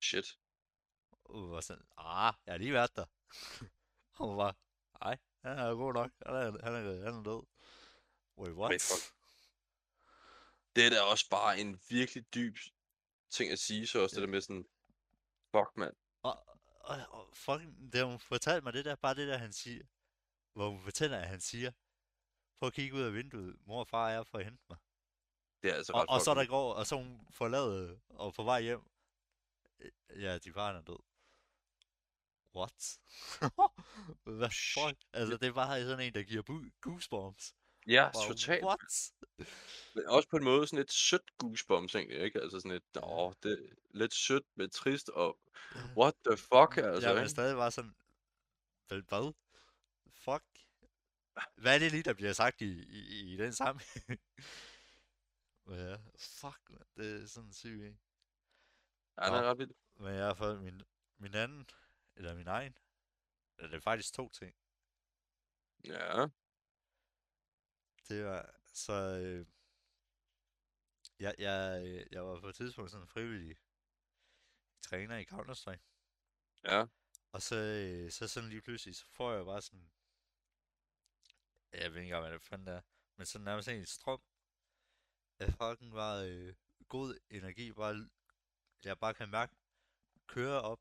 [0.00, 0.38] Shit.
[1.24, 3.06] Og hun var sådan, ah, jeg har lige været der.
[4.18, 4.56] og hun var,
[5.04, 7.42] nej, han er god nok, han er, han er, han er død.
[8.38, 8.70] Wait, what?
[8.70, 9.14] Men fuck.
[10.76, 12.56] Det er da også bare en virkelig dyb
[13.30, 14.20] ting at sige, så også Ja.
[14.20, 14.66] det der med sådan,
[15.50, 15.94] fuck mand.
[16.22, 16.46] Og,
[16.80, 19.84] og, og fucking, da hun fortalte mig det der, bare det der, han siger,
[20.52, 21.72] hvor hun fortæller, at han siger,
[22.58, 24.78] prøv at kigge ud af vinduet, mor og far er for at hente mig.
[25.62, 28.60] Det er altså Og, og så der går, og så hun forladet og på vej
[28.62, 28.80] hjem.
[29.78, 30.98] Øh, Ja, de far er død.
[32.56, 32.98] What?
[34.38, 34.98] Hvad fuck?
[35.12, 37.54] Altså, det er bare sådan en, der giver bu- goosebumps.
[37.86, 38.64] Ja, Bare, totalt.
[38.64, 39.12] What?
[39.94, 42.40] Men også på en måde sådan lidt sødt goosebumps, egentlig, ikke?
[42.40, 45.38] Altså sådan lidt, åh, det er lidt sødt, men trist, og
[45.96, 47.28] what the fuck, altså, jeg er ikke?
[47.28, 47.94] stadig bare sådan,
[48.88, 49.32] vel, hvad?
[50.12, 50.44] Fuck?
[51.56, 54.06] Hvad er det lige, der bliver sagt i, i, i den sammenhæng?
[55.66, 57.98] Men ja, fuck, man, det er sådan sygt, ikke?
[59.18, 59.76] Ja, det er ret vildt.
[60.00, 60.82] Men jeg har fået min,
[61.18, 61.66] min anden,
[62.16, 62.78] eller min egen,
[63.58, 64.56] eller det er faktisk to ting.
[65.84, 66.26] Ja,
[68.08, 69.46] Det var, så, øh,
[71.18, 73.56] jeg, jeg, jeg var på et tidspunkt sådan frivillig
[74.82, 75.84] træner i Counter-Strike.
[76.64, 76.86] ja,
[77.32, 79.90] Og så, øh, så sådan lige pludselig, så får jeg bare sådan,
[81.72, 82.82] jeg ved ikke engang, hvad det fanden er,
[83.16, 84.22] men sådan nærmest en strøm
[85.38, 86.54] af fucking bare øh,
[86.88, 88.10] god energi, bare,
[88.84, 89.56] jeg bare kan mærke,
[90.26, 90.80] køre op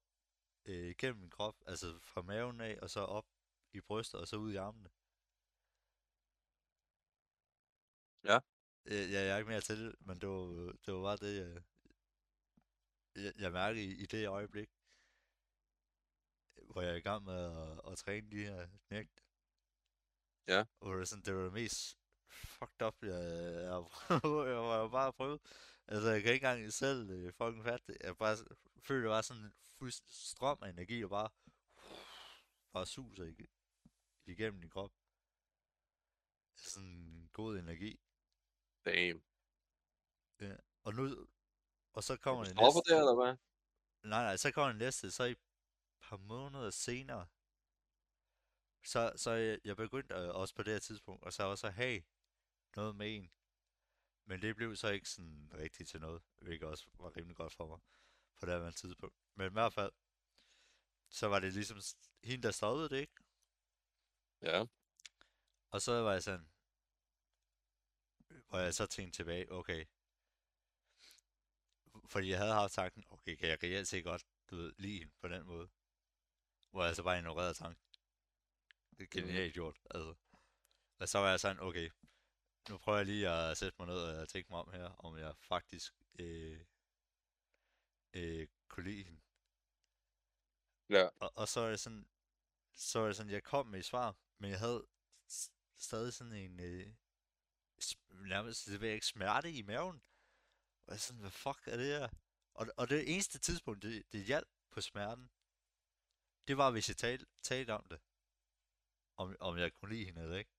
[0.66, 3.26] øh, gennem min krop, altså fra maven af, og så op
[3.74, 4.90] i brystet, og så ud i armene.
[8.24, 8.40] Ja.
[8.86, 11.38] Øh, ja, jeg er ikke mere til det, men det var, det var bare det,
[11.38, 11.64] jeg,
[13.16, 14.70] jeg, jeg mærkede i, i det øjeblik,
[16.72, 19.24] hvor jeg er i gang med at, at træne de her knægte.
[20.48, 20.66] Ja.
[20.80, 21.98] Og det var sådan, det var det mest
[22.30, 23.24] fucked up, jeg,
[23.64, 25.42] jeg, prøvet- jeg var bare prøvet.
[25.88, 27.98] Altså, jeg kan ikke engang selv øh, fucking fatte det.
[28.04, 28.38] Jeg bare
[28.88, 31.30] det var sådan en strøm af energi, der bare,
[32.74, 33.48] bare suser ig-
[34.26, 34.92] igennem din krop.
[36.56, 38.00] Sådan en god energi.
[40.40, 40.60] damn.
[40.84, 41.28] Og nu,
[41.94, 42.94] og så kommer det næste.
[42.94, 43.36] der, eller hvad?
[44.10, 45.38] Nej, nej, så kommer den næste, så i et
[46.02, 47.28] par måneder senere,
[48.86, 51.74] så, så jeg, jeg begyndte øh, også på det her tidspunkt, og så også at
[51.74, 52.04] have
[52.76, 53.32] noget med en.
[54.26, 57.68] Men det blev så ikke sådan rigtigt til noget, hvilket også var rimelig godt for
[57.68, 57.80] mig
[58.40, 59.16] på det her tidspunkt.
[59.36, 59.92] Men i hvert fald,
[61.10, 61.78] så var det ligesom
[62.24, 63.14] hende, der stoppede det, ikke?
[64.42, 64.66] Ja,
[65.70, 66.50] Og så var jeg sådan,
[68.48, 69.86] hvor jeg så tænkte tilbage, okay.
[72.06, 75.14] Fordi jeg havde haft tanken, okay, kan jeg reelt set godt, du ved, lide hende
[75.22, 75.70] på den måde.
[76.72, 77.84] Hvor jeg så bare ignorerede tanken.
[78.98, 80.16] Det er genialt gjort, altså.
[81.00, 81.90] Og så var jeg sådan, okay,
[82.70, 85.36] nu prøver jeg lige at sætte mig ned og tænke mig om her, om jeg
[85.38, 86.66] faktisk øh,
[88.14, 89.22] øh, kunne lide hende.
[90.90, 91.08] Ja.
[91.20, 92.08] Og, og så er det sådan,
[92.74, 94.88] så er det sådan, jeg kom med et svar, men jeg havde
[95.76, 96.96] stadig sådan en, øh,
[98.10, 100.02] nærmest, det ved jeg ikke, smerte i maven.
[100.86, 102.10] Og jeg sådan, hvad fuck er det her?
[102.54, 105.30] Og, og det eneste tidspunkt, det, det hjalp på smerten,
[106.48, 108.02] det var, hvis jeg talte, talte om det.
[109.18, 110.52] Om, om jeg kunne lide hende eller ikke.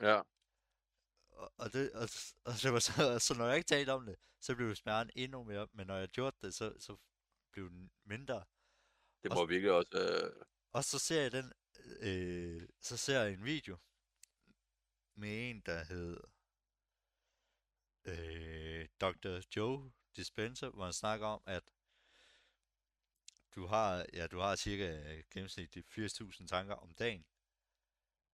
[0.00, 0.22] ja,
[1.32, 2.08] Og, og, det, og,
[2.44, 2.92] og det var så,
[3.26, 6.08] så når jeg ikke talte om det, så blev smerten endnu mere, men når jeg
[6.08, 6.96] gjorde det, så, så
[7.52, 8.44] blev den mindre.
[9.22, 11.52] det Og må virkelig også, øh, Og så ser jeg den,
[12.00, 13.78] øh, så ser jeg en video
[15.14, 16.20] med en, der hed
[18.04, 19.40] øh, Dr.
[19.56, 21.62] Joe Dispenza, hvor han snakker om, at
[23.54, 27.26] du har, ja, du har cirka gennemsnitligt 80.000 tanker om dagen,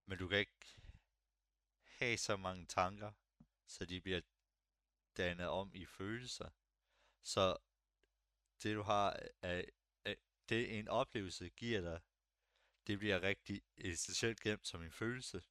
[0.06, 0.77] men du kan ikke
[1.98, 3.12] have så mange tanker,
[3.66, 4.20] så de bliver
[5.16, 6.50] dannet om i følelser.
[7.22, 7.56] Så
[8.62, 9.64] det du har er,
[10.04, 10.14] er
[10.48, 12.00] det en oplevelse giver dig,
[12.87, 15.42] det bliver rigtig essentielt gemt som en følelse.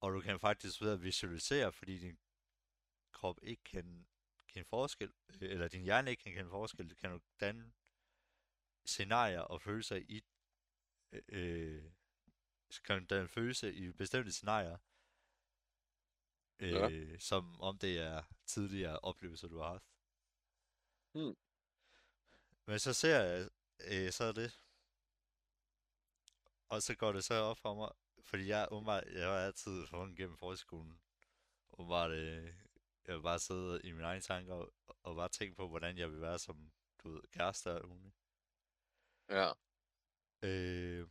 [0.00, 2.18] Og du kan faktisk ved at visualisere, fordi din
[3.12, 4.06] krop ikke kan
[4.48, 7.72] kende forskel, eller din hjerne ikke kan kende forskel, kan du danne
[8.84, 10.22] scenarier og følelser i,
[11.28, 11.92] øh,
[12.84, 14.78] kan danne følelse i bestemte scenarier,
[16.58, 17.18] øh, ja.
[17.18, 19.86] som om det er tidligere oplevelser, du har haft.
[21.12, 21.36] Hmm.
[22.66, 23.48] Men så ser jeg,
[23.80, 24.60] øh, så er det,
[26.68, 27.90] og så går det så op for mig,
[28.24, 31.00] fordi jeg, umiddelbart, jeg var altid foran gennem folkeskolen,
[31.78, 32.54] var det,
[33.06, 36.10] jeg vil bare sidde i mine egne tanker og, og bare tænke på, hvordan jeg
[36.10, 38.14] vil være som, du ved, kæreste og muligt.
[39.28, 39.52] Ja.
[40.42, 41.08] Øh,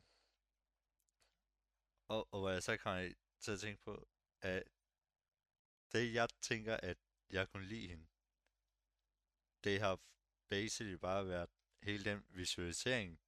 [2.07, 4.07] og, og hvad jeg så kommer til at tænke på,
[4.41, 4.63] at
[5.91, 6.97] det jeg tænker, at
[7.29, 8.07] jeg kunne lide hende,
[9.63, 9.99] det har
[10.49, 11.49] basically bare været
[11.81, 13.19] hele den visualisering,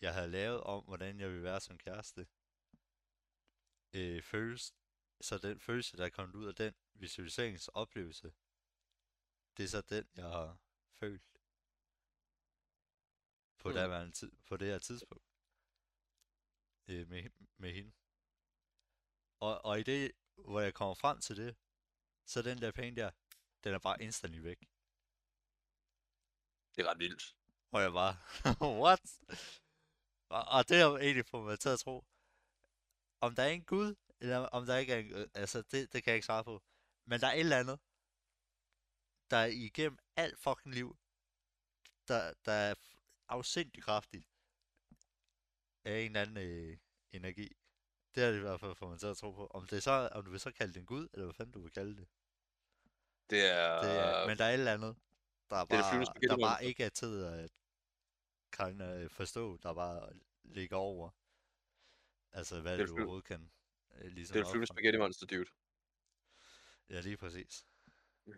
[0.00, 2.26] jeg havde lavet om, hvordan jeg ville være som kæreste.
[3.92, 4.74] Øh, føles,
[5.20, 8.34] så den følelse, der er kommet ud af den visualiseringsoplevelse,
[9.56, 10.58] det er så den, jeg har
[10.92, 11.22] følt
[13.58, 13.74] på, mm.
[13.74, 15.35] der tid, på det her tidspunkt
[16.88, 17.92] øh, med, med hende.
[19.40, 21.56] Og, og i det, hvor jeg kommer frem til det,
[22.26, 23.10] så den der penge der,
[23.64, 24.60] den er bare instantly væk.
[26.74, 27.36] Det er ret vildt.
[27.72, 28.16] Og jeg bare,
[28.82, 29.20] what?
[30.28, 32.04] Og, og det har egentlig fået mig til at tro,
[33.20, 36.04] om der er en Gud, eller om der ikke er en, øh, altså det, det
[36.04, 36.62] kan jeg ikke svare på.
[37.04, 37.80] Men der er et eller andet,
[39.30, 40.96] der er igennem alt fucking liv,
[42.08, 42.74] der, der er
[43.28, 44.26] afsindig kraftigt
[45.86, 46.76] af en eller anden øh,
[47.12, 47.56] energi.
[48.14, 49.46] Det er det i hvert fald for man til at tro på.
[49.46, 51.60] Om, det så, om du vil så kalde det en gud, eller hvad fanden du
[51.60, 52.06] vil kalde det.
[53.30, 53.82] Det er...
[53.82, 54.96] Det er men der er et eller andet,
[55.50, 57.50] der, er bare, det der bare ikke er tid at
[58.52, 61.10] kan øh, forstå, der bare ligger over.
[62.32, 63.50] Altså, hvad det du overhovedet kan.
[63.94, 65.50] Øh, ligesom det er et flyvende spaghetti monster, dude.
[66.90, 67.66] Ja, lige præcis.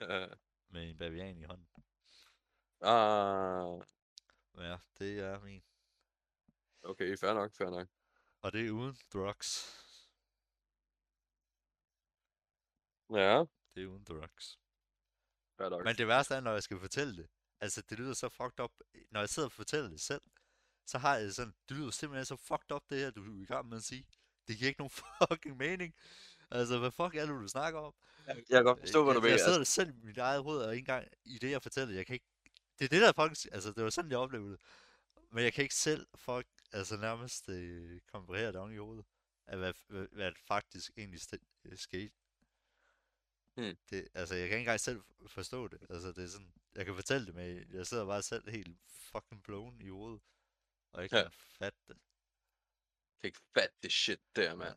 [0.00, 0.26] Ja.
[0.70, 1.68] Med en bavian i hånden.
[2.80, 3.80] Ah.
[4.58, 5.62] Ja, det er min.
[6.82, 7.88] Okay, fair nok, fair nok.
[8.42, 9.74] Og det er uden drugs.
[13.10, 13.44] Ja.
[13.74, 14.58] Det er uden drugs.
[15.56, 15.84] Fair nok.
[15.84, 17.28] Men det værste er, når jeg skal fortælle det.
[17.60, 18.72] Altså, det lyder så fucked up.
[19.10, 20.22] Når jeg sidder og fortæller det selv,
[20.86, 23.46] så har jeg sådan, det lyder simpelthen så fucked up, det her, du er i
[23.46, 24.06] gang med at sige.
[24.48, 24.90] Det giver ikke nogen
[25.28, 25.94] fucking mening.
[26.50, 27.94] Altså, hvad fuck er det, du snakker om?
[28.26, 29.30] Jeg kan godt forstå, hvad du mener.
[29.30, 29.72] Jeg sidder altså.
[29.72, 32.26] selv i mit eget hoved, og ikke engang i det, jeg fortæller, jeg kan ikke...
[32.78, 33.48] Det er det, der faktisk...
[33.52, 34.60] Altså, det var sådan, jeg oplevede det.
[35.30, 39.06] Men jeg kan ikke selv fuck, altså nærmest øh, komparere det i hovedet,
[39.46, 42.14] af hvad, hvad, hvad faktisk egentlig st- skete.
[43.54, 43.76] Hmm.
[43.90, 45.86] Det, altså, jeg kan ikke engang selv forstå det.
[45.90, 49.42] Altså, det er sådan, jeg kan fortælle det, men jeg sidder bare selv helt fucking
[49.42, 50.22] blown i hovedet,
[50.92, 51.22] og ikke ja.
[51.22, 51.96] kan fatte det.
[53.20, 54.76] Kan ikke fatte det shit der, mand.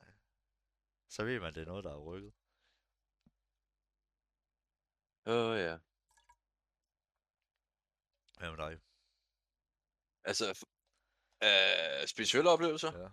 [1.09, 2.33] Så ved man, det er noget, der er rykket.
[5.25, 5.77] Åh, oh, ja.
[8.37, 8.81] Hvad med dig?
[10.23, 10.65] Altså,
[11.43, 12.91] øh, specielle oplevelser?
[12.99, 13.09] Ja.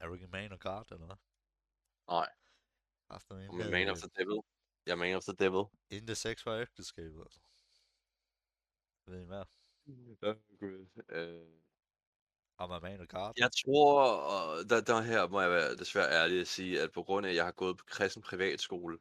[0.00, 1.16] Er du ikke en man of God, eller hvad?
[2.08, 2.30] Nej.
[3.10, 4.42] After I'm a man of the devil.
[4.86, 5.64] Jeg er man of the devil.
[5.90, 7.40] Inden sex var ægteskabet.
[9.06, 9.44] Ved I hvad?
[10.22, 10.86] Oh, gud.
[11.18, 11.60] Uh...
[12.60, 13.32] I'm a man of God.
[13.36, 14.02] Jeg tror,
[14.34, 17.30] og der, der her må jeg være desværre ærlig at sige, at på grund af,
[17.30, 18.98] at jeg har gået på kristen privatskole,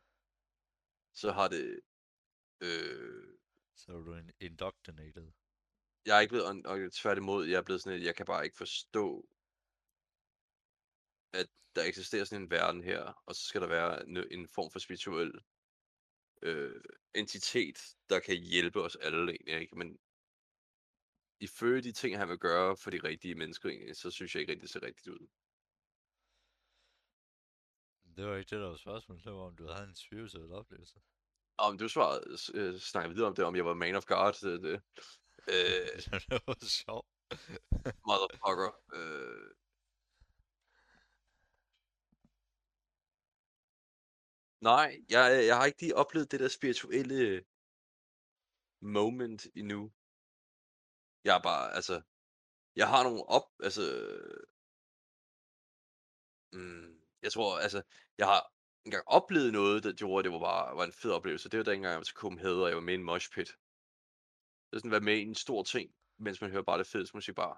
[1.13, 1.79] så har det...
[2.61, 3.37] Øh...
[3.75, 5.31] Så er du en indoctrinated?
[6.05, 8.57] Jeg er ikke blevet, og tværtimod, jeg er blevet sådan, at jeg kan bare ikke
[8.57, 9.29] forstå,
[11.33, 14.79] at der eksisterer sådan en verden her, og så skal der være en, form for
[14.79, 15.31] spirituel
[16.41, 16.81] øh,
[17.15, 17.77] entitet,
[18.09, 19.77] der kan hjælpe os alle egentlig, ikke?
[19.77, 19.99] Men
[21.39, 24.51] ifølge de ting, han vil gøre for de rigtige mennesker egentlig, så synes jeg ikke
[24.51, 25.27] rigtig, det ser rigtigt ud.
[28.15, 29.23] Det var ikke det, der var spørgsmålet.
[29.23, 31.01] Det var, om du havde en spirituel oplevelse.
[31.57, 34.33] Om du svarede, øh, snakkede videre om det, om jeg var man of God.
[34.33, 34.81] Det, det.
[35.47, 35.87] Øh,
[36.29, 37.07] det var sjovt.
[38.07, 38.71] motherfucker.
[38.93, 39.49] Øh,
[44.61, 47.43] Nej, jeg jeg har ikke lige oplevet det der spirituelle
[48.81, 49.91] moment endnu.
[51.23, 52.01] Jeg er bare altså,
[52.75, 53.81] jeg har nogle op altså
[56.53, 57.81] hm, jeg tror altså,
[58.17, 58.51] jeg har
[58.85, 61.49] engang oplevet noget, der gjorde, at det var bare var en fed oplevelse.
[61.49, 63.51] Det var dengang, jeg var til Copenhagen, og jeg var med i en mosh pit.
[64.73, 66.87] Det er sådan at være med i en stor ting, mens man hører bare det
[66.87, 67.57] fedeste musik bare.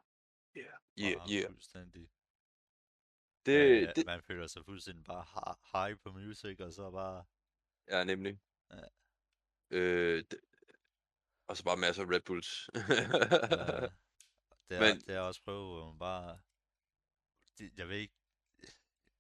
[0.58, 1.50] Yeah, yeah, yeah.
[1.50, 2.10] Fuldstændig.
[3.46, 5.26] Det, ja, det, man føler sig fuldstændig bare
[5.74, 7.26] high på music, og så bare...
[7.88, 8.40] ja, nemlig.
[8.72, 8.82] Ja.
[9.70, 10.40] Øh, det,
[11.48, 12.70] Og så bare masser af Red Bulls.
[12.76, 12.82] Øh,
[14.70, 16.40] det, er, Men- det er også prøve, hvor man bare...
[17.58, 18.16] Det, jeg ved ikke...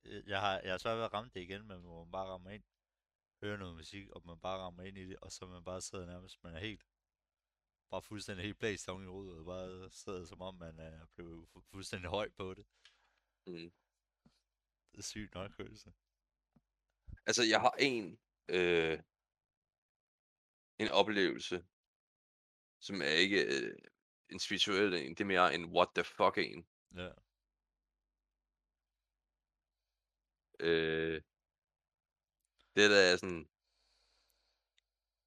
[0.03, 2.27] øh, Jeg har, jeg har svært ved at ramme det igen, men hvor man bare
[2.27, 2.63] rammer ind,
[3.43, 6.05] hører noget musik, og man bare rammer ind i det, og så man bare sidder
[6.05, 6.83] nærmest, man er helt...
[7.89, 11.47] Bare fuldstændig helt blæst oven i hovedet, og bare sidder som om, man er blevet
[11.47, 12.65] fu- fuldstændig høj på det.
[13.47, 13.71] Mm.
[14.91, 15.93] Det er sygt nok følelse.
[17.25, 18.19] Altså, jeg har en,
[18.49, 18.99] øh,
[20.79, 21.65] en oplevelse,
[22.79, 23.77] som er ikke øh,
[24.29, 26.67] en spirituel en, det er mere en what the fuck en.
[26.95, 27.11] Ja.
[30.59, 31.21] Øh,
[32.75, 33.49] det er da jeg sådan,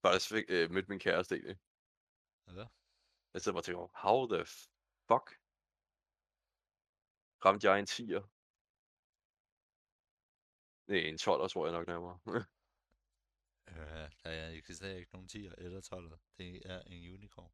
[0.02, 1.58] faktisk fik, øh, mødte min kæreste egentlig.
[2.56, 2.66] Ja.
[3.32, 4.44] Jeg sidder bare og tænker, how the
[5.08, 5.26] fuck
[7.44, 8.22] ramte jeg en 10'er?
[10.88, 12.18] Nej, en 12'er tror jeg nok nærmere.
[13.70, 16.18] Øh, der eksisterer ikke nogen 10'er eller 12'er.
[16.38, 17.52] Det er en unicorn.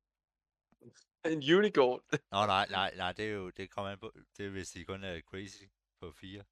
[1.24, 2.00] en unicorn.
[2.30, 4.84] Nå, nej, nej, nej, det er jo, det kommer an på, det er hvis de
[4.84, 5.64] kun er crazy
[6.00, 6.44] på 4.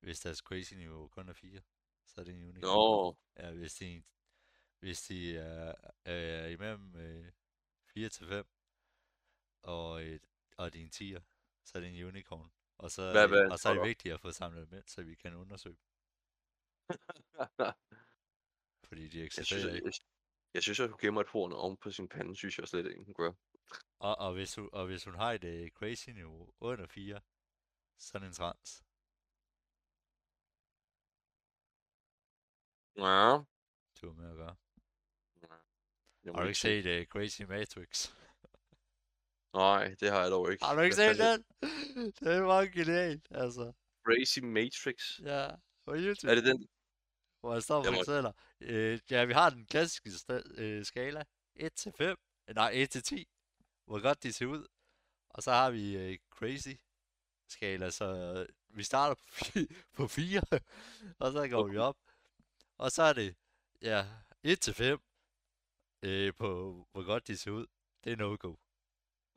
[0.00, 1.62] Hvis deres crazy niveau kun er 4,
[2.06, 3.16] så er det en unicorn.
[3.16, 4.02] Nå, Ja, hvis de,
[4.78, 7.32] hvis de er, er imellem øh,
[7.94, 8.46] 4 til 5,
[9.62, 10.22] og, et,
[10.56, 11.22] og er en 10'er,
[11.64, 12.52] så er det en unicorn.
[12.78, 14.78] Og så, Hvad- er, hvad det- og så er det vigtigt at få samlet dem
[14.78, 15.78] ind, så vi kan undersøge,
[18.88, 19.86] fordi de jeg synes, eksisterer jeg, ikke.
[19.86, 19.92] jeg,
[20.54, 23.04] jeg synes, at hun gemmer et horn oven på sin pande, synes jeg slet ikke,
[23.04, 23.32] hun gør.
[23.98, 27.20] Og, og, hvis hun, og hvis hun har et øh, crazy niveau under 4,
[27.98, 28.82] så er det en trans.
[32.96, 33.44] Ja.
[34.00, 34.56] Du har med at gøre.
[36.26, 38.10] Jeg må Har du ikke se- set uh, Crazy Matrix?
[39.54, 40.64] Nej, det har jeg dog ikke.
[40.64, 41.44] Har du ikke set den?
[42.20, 43.72] Det er meget genialt, altså.
[44.06, 45.20] Crazy Matrix.
[45.22, 45.50] Ja,
[45.84, 46.30] på YouTube.
[46.30, 46.68] Er det den?
[47.40, 48.32] Hvor jeg står og må- fortæller.
[48.60, 51.24] Øh, ja, vi har den klassiske sta- øh, skala.
[51.56, 52.16] 1 til 5.
[52.54, 53.28] Nej, 1 til 10.
[53.86, 54.66] Hvor godt de ser ud.
[55.30, 56.68] Og så har vi øh, crazy
[57.48, 60.42] skala, så øh, vi starter på, fi- på 4.
[61.20, 61.78] og så går vi Okay.
[61.78, 61.96] op.
[62.78, 63.34] Og så er det,
[63.82, 64.06] ja,
[64.42, 64.98] 1 til 5.
[66.02, 67.66] Øh, på hvor godt de ser ud.
[68.04, 68.54] Det er no-go.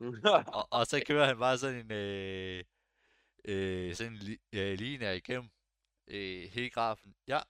[0.58, 2.64] Og, og så kører han bare sådan en, øh,
[3.44, 5.50] øh, sådan en li- ja, linje igennem
[6.06, 7.14] øh, hele grafen.
[7.26, 7.40] Ja,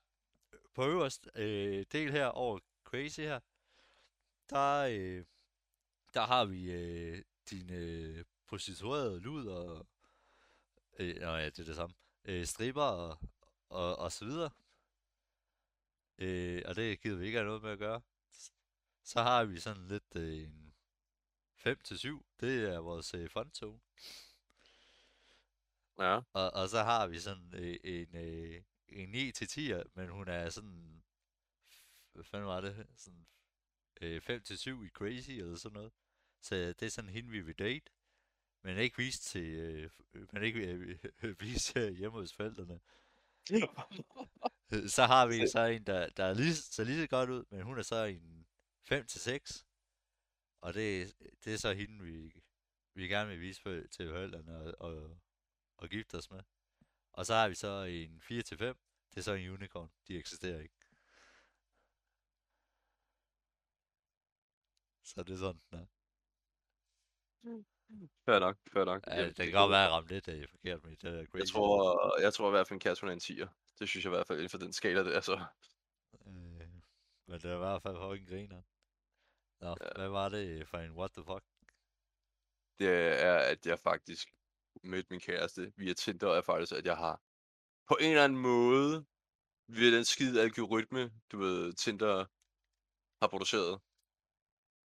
[0.74, 3.40] på øverst øh, del her over crazy her,
[4.50, 5.24] der, øh,
[6.14, 9.86] der har vi øh, dine øh, prostituerede lud og,
[10.98, 11.94] øh, nå ja, det er det samme,
[12.24, 13.18] øh, stripper og,
[13.68, 14.50] og, og så videre.
[16.18, 18.00] Øh, og det gider vi ikke have noget med at gøre.
[19.10, 20.74] Så har vi sådan lidt øh, en
[21.56, 23.80] 5 til 7, det er vores øh, fondtog.
[25.98, 26.20] ja.
[26.32, 30.28] Og, og så har vi sådan øh, en, øh, en 9 til 10, men hun
[30.28, 31.02] er sådan,
[32.12, 33.26] hvad fanden var det, sådan
[34.00, 35.92] øh, 5 til 7 i Crazy eller sådan noget.
[36.42, 37.90] Så det er sådan hende, vi vil date,
[38.62, 40.60] men ikke vist til, øh, f- men ikke
[41.22, 42.80] øh, vist øh, hjemme hos forældrene.
[43.52, 47.44] Øh, Så har vi så en, der, der er lige, ser lige så godt ud,
[47.50, 48.46] men hun er så en
[48.88, 49.66] 5 til 6.
[50.60, 51.12] Og det, er-
[51.44, 52.42] det er så hende, vi,
[52.94, 55.20] vi gerne vil vise for, til forældrene og, og,
[55.76, 56.42] og gifte os med.
[57.12, 58.78] Og så har vi så en 4 til 5.
[59.10, 59.90] Det er så en unicorn.
[60.08, 60.74] De eksisterer ikke.
[65.02, 65.86] Så det er sådan, den er.
[68.24, 69.06] Fair nok, fair nok.
[69.06, 71.18] Ja, Jamen, det kan det godt være, at jeg ramte lidt af forkert med det
[71.18, 71.52] Jeg crazy.
[71.52, 73.48] tror, jeg tror i hvert fald, en Kat, hun er en 10'er.
[73.78, 75.44] Det synes jeg i hvert fald, inden for den skala der, så.
[76.26, 76.68] Øh,
[77.26, 78.62] men det er i hvert fald fucking griner.
[79.60, 79.88] Nå, Ja.
[79.96, 81.44] hvad var det for en what the fuck?
[82.78, 82.88] Det
[83.28, 84.28] er, at jeg faktisk
[84.82, 87.16] mødte min kæreste via Tinder, og er faktisk, at jeg har
[87.88, 89.06] på en eller anden måde,
[89.76, 92.16] via den skide algoritme, du ved, Tinder
[93.22, 93.80] har produceret,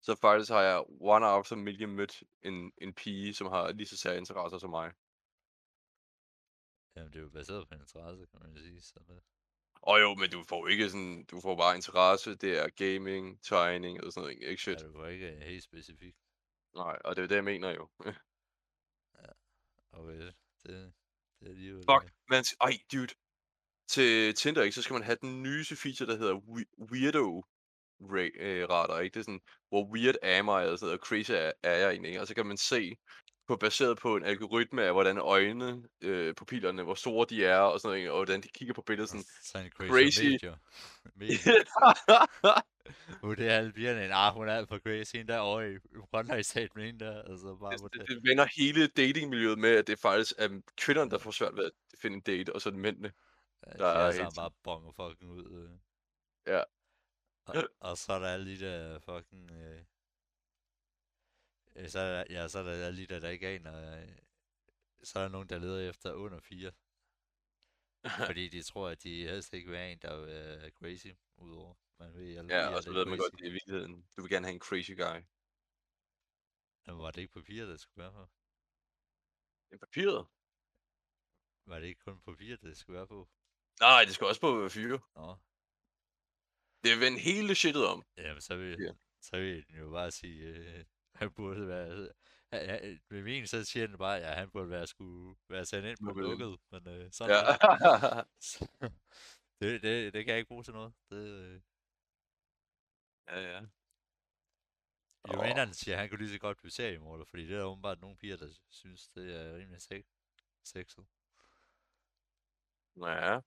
[0.06, 0.78] så faktisk har jeg
[1.14, 4.58] one out of a million mødt en, en pige, som har lige så særlige interesser
[4.58, 4.88] som mig.
[6.96, 8.80] Jamen, det er jo baseret på interesse, kan man sige.
[8.80, 9.22] Så det...
[9.82, 14.04] Og jo, men du får ikke sådan, du får bare interesse, det er gaming, tegning
[14.04, 14.80] og sådan noget, ikke shit.
[14.80, 16.16] Ja, det var ikke øh, helt specifikt.
[16.74, 17.88] Nej, og det er det, jeg mener jo.
[19.92, 20.92] Okay, det, det
[21.40, 21.82] er alligevel...
[21.90, 23.14] Fuck, øh, man, s- ej, dude.
[23.88, 27.42] Til Tinder, ikke, så skal man have den nyeste feature, der hedder we- Weirdo
[28.00, 29.14] ra- øh, ikke?
[29.14, 31.90] Det er sådan, hvor weird er mig, eller sådan noget, og crazy er, er jeg
[31.90, 32.20] egentlig, ikke?
[32.20, 32.96] Og så kan man se,
[33.50, 37.80] på, baseret på en algoritme af, hvordan øjnene, øh, pupillerne, hvor store de er, og
[37.80, 39.24] sådan noget, og hvordan de kigger på billedet, sådan...
[39.42, 40.44] Så en crazy, crazy.
[43.22, 45.78] Hun det er alle pigerne, nej, hun er alt for crazy, hende der over i
[46.12, 48.08] One State med hende der, altså bare det, det.
[48.08, 51.72] det, vender hele datingmiljøet med, at det faktisk er kvinderne, der får svært ved at
[51.98, 53.12] finde en date, og så er det mændene.
[53.66, 55.44] Ja, der de er er helt bare bonger fucking ud.
[55.44, 55.70] Øh.
[56.54, 56.62] Ja.
[57.46, 59.50] Og, og så er der alle de der fucking...
[59.50, 59.82] Øh,
[61.76, 64.02] øh, så er ja, så er der de der, der ikke aner...
[64.02, 64.18] Øh,
[65.02, 66.72] så er der nogen, der leder efter under fire.
[68.26, 71.06] Fordi de tror, at de helst ikke vil have en, der er crazy,
[71.36, 71.74] udover.
[71.98, 74.06] Man ved, jeg ja, og så ved man godt, det er i virkeligheden.
[74.16, 75.20] Du vil gerne have en crazy guy.
[76.86, 78.28] Men var det ikke papiret, der skulle være på?
[79.72, 80.26] En papiret?
[81.66, 83.28] Var det ikke kun papiret, der skulle være på?
[83.80, 85.00] Nej, det skal også på fyre.
[85.16, 85.36] Nå.
[86.82, 88.04] Det er vendt hele shitet om.
[88.16, 88.92] Jamen, så vil, ja.
[89.20, 90.84] så vil den jo bare sige, øh,
[91.20, 92.12] han burde være...
[93.10, 95.98] Med min så siger den bare, at ja, han burde være, skulle være sendt ind
[95.98, 98.22] på lukket, men øh, sådan ja.
[99.60, 100.94] det, det, det kan jeg ikke bruge til noget.
[101.10, 101.60] Det, øh...
[103.28, 103.60] Ja, ja.
[105.28, 105.44] Jo oh.
[105.44, 108.16] han siger, at han kunne lige så godt blive seriemorder, fordi det er åbenbart nogle
[108.16, 110.04] piger, der synes, det er rimelig sex
[110.64, 111.06] sexet.
[112.96, 113.40] Ja.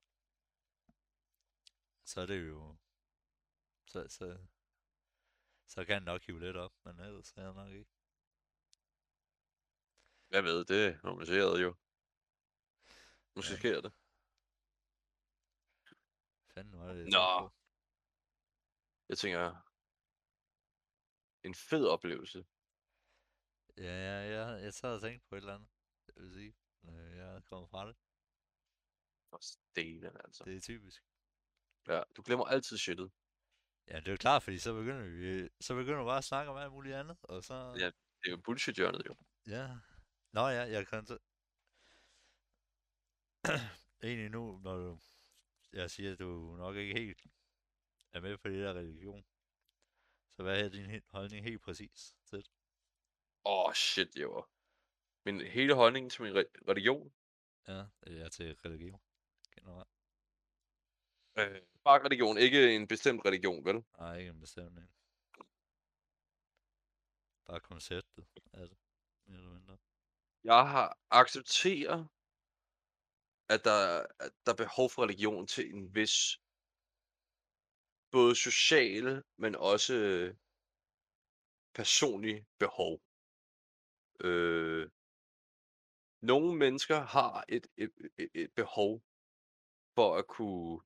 [2.04, 2.76] Så er det jo...
[3.86, 4.38] Så, så,
[5.66, 7.90] så kan han nok hive lidt op, men ellers er han nok ikke.
[10.30, 11.74] Jeg ved, det er normaliseret jo.
[13.34, 13.58] Måske ja.
[13.58, 13.92] sker det.
[16.54, 17.50] Fanden var det, Nå.
[19.08, 19.64] Jeg tænker,
[21.42, 22.46] en fed oplevelse.
[23.76, 25.68] Ja, ja, ja, jeg sad og tænkte på et eller andet.
[26.06, 26.54] Jeg vil sige,
[26.92, 27.96] jeg er kommet fra det.
[29.30, 30.44] For stenen, altså.
[30.44, 31.04] Det er typisk.
[31.88, 33.12] Ja, du glemmer altid shitet.
[33.88, 36.50] Ja, det er jo klart, fordi så begynder vi, så begynder vi bare at snakke
[36.50, 37.54] om alt muligt andet, og så...
[37.54, 39.16] Ja, det er jo bullshit-hjørnet jo.
[39.46, 39.76] Ja.
[40.32, 41.18] Nå ja, jeg kan så...
[44.04, 44.98] Egentlig nu, når du...
[45.72, 47.22] Jeg siger, at du nok ikke helt
[48.12, 49.24] er med på det der religion.
[50.36, 52.50] Så hvad er din holdning helt præcis til det?
[53.44, 54.46] Åh, oh, shit, jo.
[55.24, 57.14] Min hele holdning til min re- religion?
[57.68, 59.00] Ja, det er til religion.
[59.54, 59.88] Generelt.
[61.38, 63.84] Øh, bare religion, ikke en bestemt religion, vel?
[63.98, 64.88] Nej, ikke en bestemt en.
[67.46, 68.78] Bare konceptet af det,
[69.26, 69.78] mere eller mindre.
[70.44, 72.08] Jeg har accepteret,
[73.48, 76.38] at der, at der er behov for religion til en vis
[78.10, 79.94] både social, men også
[81.74, 83.00] personlig behov.
[84.20, 84.90] Øh,
[86.22, 87.92] nogle mennesker har et, et,
[88.34, 89.02] et behov
[89.94, 90.80] for at kunne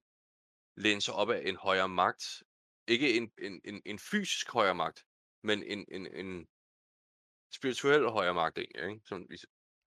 [0.79, 2.43] læne sig op af en højere magt.
[2.87, 5.05] Ikke en, en, en, en fysisk højere magt,
[5.43, 6.49] men en, en, en
[7.55, 9.01] spirituel højere magt, egentlig, ikke?
[9.07, 9.27] Som,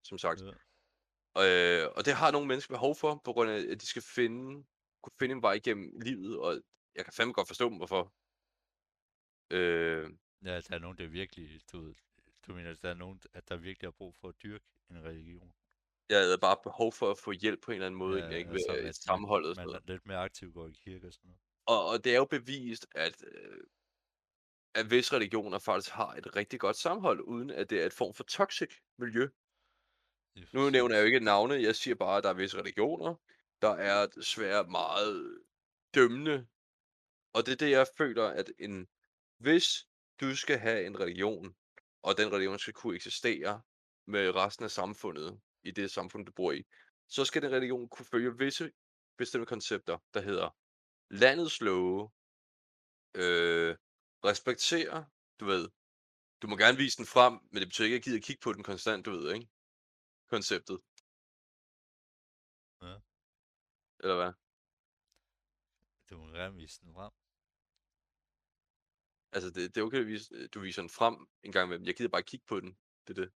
[0.03, 0.41] som sagt.
[0.41, 1.83] Ja.
[1.83, 4.65] Øh, og det har nogle mennesker behov for, på grund af, at de skal finde,
[5.03, 6.61] kunne finde en vej igennem livet, og
[6.95, 8.13] jeg kan fandme godt forstå dem, hvorfor.
[9.49, 10.09] Øh,
[10.45, 11.93] ja, der er nogen, der virkelig, du,
[12.47, 15.53] du mener, der er nogen, at der virkelig har brug for at dyrke en religion.
[16.11, 18.49] Jeg havde bare behov for at få hjælp på en eller anden måde, ja, ikke
[18.49, 19.57] ved altså, sammenholdet.
[19.57, 21.41] Man, man lidt mere aktivt går i kirke og sådan noget.
[21.65, 23.63] Og, og det er jo bevist, at, øh,
[24.75, 28.13] at visse religioner faktisk har et rigtig godt sammenhold, uden at det er et form
[28.13, 29.27] for toxic miljø.
[30.53, 33.15] Nu nævner jeg jo ikke navne, jeg siger bare, at der er visse religioner,
[33.61, 35.41] der er desværre meget
[35.95, 36.47] dømmende.
[37.33, 38.87] Og det er det, jeg føler, at en,
[39.37, 39.87] hvis
[40.21, 41.55] du skal have en religion,
[42.01, 43.61] og den religion skal kunne eksistere
[44.07, 46.63] med resten af samfundet, i det samfund, du bor i,
[47.07, 48.71] så skal den religion kunne følge visse
[49.17, 50.49] bestemte koncepter, der hedder
[51.09, 52.11] landets love,
[53.15, 53.75] øh,
[54.23, 55.09] respektere,
[55.39, 55.69] du ved,
[56.41, 58.41] du må gerne vise den frem, men det betyder ikke, at jeg gider at kigge
[58.43, 59.47] på den konstant, du ved, ikke?
[60.27, 60.79] Konceptet.
[62.81, 62.95] Ja.
[63.99, 64.33] Eller hvad?
[66.09, 67.11] Du må gerne vise den frem.
[69.31, 71.85] Altså, det, det er okay, at vise, du viser den frem en gang imellem.
[71.85, 72.77] Jeg gider bare kigge på den.
[73.07, 73.33] Det er det.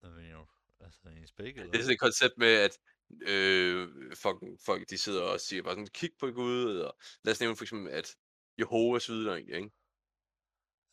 [0.00, 0.46] Hvad mener du?
[0.82, 1.70] Altså, spæk, eller?
[1.70, 2.78] Det er sådan et koncept med, at
[3.22, 6.90] øh, folk, folk, de sidder og siger bare sådan, kig på Gud, eller
[7.24, 8.16] lad os nævne for eksempel, at
[8.58, 9.70] Jehovas vidner egentlig, ikke?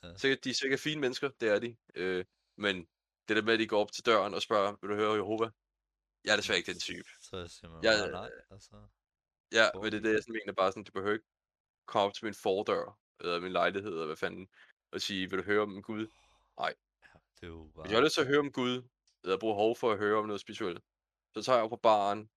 [0.03, 0.17] Ja.
[0.17, 1.77] Sikkert, de er sikkert fine mennesker, det er de.
[1.95, 2.25] Øh,
[2.57, 2.75] men
[3.27, 5.49] det der med, at de går op til døren og spørger, vil du høre Jehova?
[6.25, 7.09] Jeg er desværre ikke den type.
[7.21, 8.87] Så siger man jeg, nej, altså.
[9.51, 11.25] Ja, men det er det, jeg sådan mener bare sådan, du behøver ikke
[11.85, 14.49] komme op til min fordør, eller min lejlighed, eller hvad fanden,
[14.91, 16.07] og sige, vil du høre om Gud?
[16.59, 16.73] Nej.
[17.01, 17.83] Ja, det er jo bare...
[17.83, 18.83] Hvis jeg har lyst til at høre om Gud,
[19.29, 20.83] eller behov for at høre om noget spirituelt,
[21.33, 22.29] så tager jeg op på baren,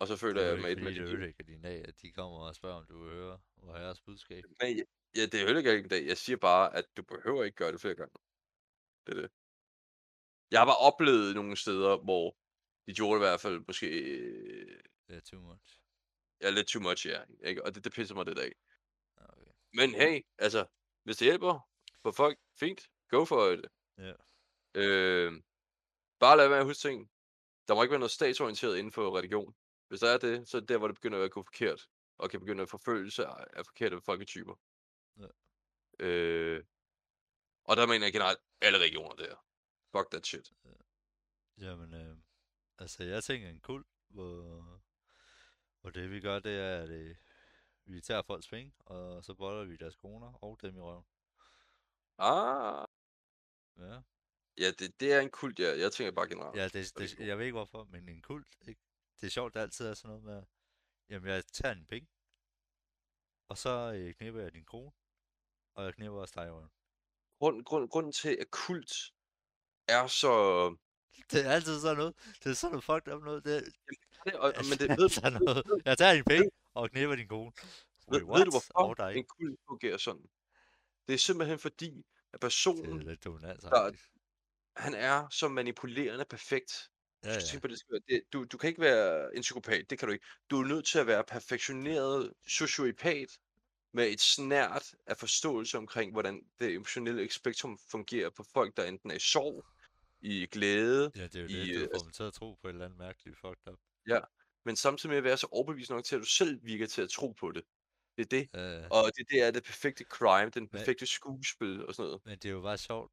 [0.00, 1.00] og så føler jeg mig et med det.
[1.00, 3.40] Det er jo ikke din dag, at de kommer og spørger, om du vil høre
[3.56, 4.44] hvor herres budskab.
[4.60, 6.06] Men ja, det er jo ikke en dag.
[6.06, 8.14] Jeg siger bare, at du behøver ikke gøre det flere gange.
[9.06, 9.30] Det er det.
[10.50, 12.36] Jeg har bare oplevet nogle steder, hvor
[12.86, 13.86] de gjorde det i hvert fald måske...
[15.06, 15.80] Det er too much.
[16.40, 17.22] Ja, lidt too much, ja.
[17.44, 17.64] Ikke?
[17.64, 18.52] Og det, det pisser mig det dag.
[19.16, 19.52] Okay.
[19.72, 20.66] Men hey, altså,
[21.04, 21.68] hvis det hjælper
[22.02, 22.80] for folk, fint.
[23.08, 23.64] Go for it.
[23.98, 24.14] Ja.
[24.74, 25.42] Øh,
[26.20, 27.10] bare lad være med at huske ting.
[27.68, 29.54] Der må ikke være noget statsorienteret inden for religion.
[29.88, 31.88] Hvis der er det, så er det der, hvor det begynder at gå forkert.
[32.18, 34.54] og kan begynde at forfølgelse af, af forkerte folketyper.
[35.18, 35.26] Ja.
[35.98, 36.64] Øh,
[37.64, 39.36] og der mener jeg generelt alle regioner der.
[39.96, 40.52] Fuck that shit.
[41.58, 42.16] Jamen, øh,
[42.78, 44.82] altså jeg tænker en kult, hvor,
[45.80, 47.16] hvor det vi gør, det er, at øh,
[47.84, 51.04] vi tager folks penge, og så boller vi deres kroner og dem i røven.
[52.18, 52.86] Ah,
[53.78, 54.00] Ja,
[54.60, 55.78] ja, det, det er en kult, ja.
[55.78, 56.56] Jeg tænker bare generelt.
[56.56, 58.80] ja det, det, jeg ved ikke hvorfor, men en kult, ikke?
[59.20, 60.42] det er sjovt, det altid er sådan noget med,
[61.10, 62.08] jamen jeg tager dine penge,
[63.48, 64.92] og så øh, knipper jeg din krone,
[65.74, 66.70] og jeg knipper også dig i røven.
[67.38, 68.92] Grund, grund, grunden til, at kult
[69.88, 70.32] er så...
[71.30, 73.60] Det er altid sådan noget, det er sådan noget fucked up noget, det er,
[74.24, 76.90] Det, og, men det, jeg, ved, tager ved, noget, ved, jeg tager dine penge, og
[76.90, 77.52] knipper din kone.
[78.10, 78.48] ved, Wait, ved du, what?
[78.48, 79.16] hvorfor dig.
[79.16, 80.26] en kult fungerer sådan?
[81.06, 83.92] Det er simpelthen fordi, at Det er personen, lidt dominant, der,
[84.80, 86.72] han er så manipulerende perfekt.
[87.24, 87.58] Du Ja, ja.
[87.60, 90.12] på, det skal være, det, du, du kan ikke være en psykopat, det kan du
[90.12, 90.26] ikke.
[90.50, 93.28] Du er nødt til at være perfektioneret sociopat
[93.92, 99.10] med et snært af forståelse omkring, hvordan det emotionelle spektrum fungerer på folk, der enten
[99.10, 99.64] er i sorg,
[100.20, 102.54] i glæde, Ja, det er jo i, det, du øh, får dem til at tro
[102.54, 103.78] på et eller andet mærkeligt fucked up.
[104.64, 107.10] men samtidig med at være så overbevisende nok til, at du selv virker til at
[107.10, 107.64] tro på det.
[108.16, 108.60] Det er det.
[108.82, 112.20] Øh, Og det, det er det perfekte crime, den Men- perfekte skuespil og sådan noget.
[112.24, 113.12] men det er jo bare sjovt,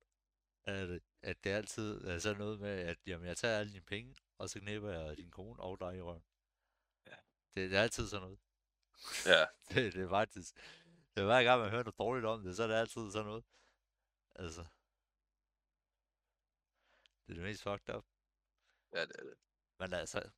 [0.68, 4.16] at, at det altid er sådan noget med, at jamen, jeg tager alle dine penge,
[4.38, 6.24] og så knipper jeg din kone og dig i røven.
[7.08, 7.16] Ja.
[7.54, 8.40] Det, det er altid sådan noget.
[9.26, 10.56] Ja, Det, det er faktisk...
[11.16, 13.26] Det er hver gang, man hører noget dårligt om det, så er det altid sådan
[13.26, 13.46] noget.
[14.36, 14.66] Altså...
[17.28, 18.06] Det er det mest fucked up.
[18.94, 19.34] ja det er det.
[19.80, 20.30] Men altså,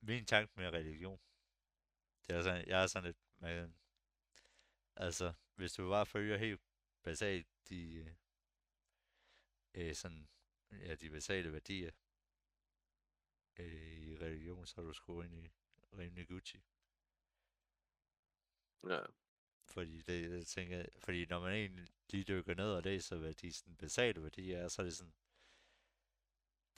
[0.00, 1.20] min tanke med religion,
[2.26, 3.74] det er sådan, jeg er sådan lidt, man,
[4.96, 6.60] altså, hvis du bare følger helt
[7.02, 8.16] basalt de,
[9.74, 10.28] øh, sådan,
[10.72, 11.90] ja, de basale værdier
[13.58, 15.52] øh, i religion, så er du sgu rimelig,
[15.92, 16.62] rimelig Gucci.
[18.88, 19.00] Ja.
[19.64, 23.52] Fordi det, jeg tænker, fordi når man egentlig lige dykker ned og læser, hvad de
[23.52, 25.14] sådan basale værdier er, så er det sådan,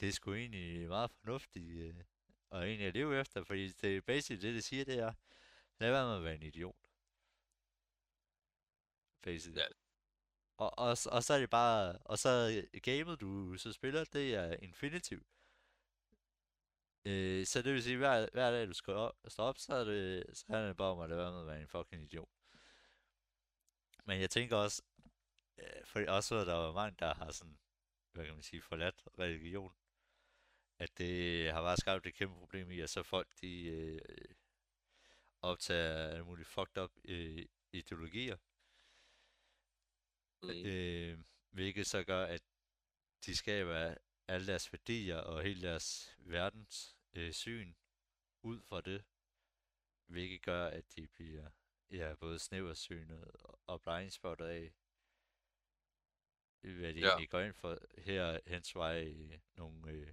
[0.01, 2.05] det er sgu egentlig meget fornuftigt øh,
[2.51, 5.13] og egentlig at leve efter, fordi det er basically det, det siger, det er,
[5.79, 6.91] lad være med at være en idiot.
[9.23, 9.59] Basically.
[9.59, 9.80] Ja.
[10.61, 14.57] Og, og, og så er det bare, og så gamet du så spiller, det er
[14.63, 15.27] infinitiv.
[17.05, 19.85] Øh, så det vil sige, hver, hver dag du skal op, stå op, så er
[19.85, 22.29] det, så handler det bare om at lade være med at være en fucking idiot.
[24.05, 24.83] Men jeg tænker også,
[25.59, 27.59] øh, for også at der var mange, der har sådan,
[28.13, 29.73] hvad kan man sige, forladt religion,
[30.79, 34.35] at det har bare skabt et kæmpe problem i, at så folk, de øh,
[35.43, 38.37] optager alle mulige fucked up øh, ideologier,
[40.43, 41.19] øh,
[41.51, 42.43] hvilket så gør, at
[43.27, 43.95] de skaber
[44.29, 47.75] alle deres værdier og hele deres verdens øh, syn
[48.43, 49.05] ud fra det,
[50.07, 51.51] hvilket gør, at de bliver
[51.91, 53.31] ja, både snæversynet
[53.67, 54.73] og blindspottet af,
[56.61, 57.07] hvad de Ja.
[57.07, 57.79] egentlig går ind for.
[57.99, 60.13] Her hens vej øh, nogle øh,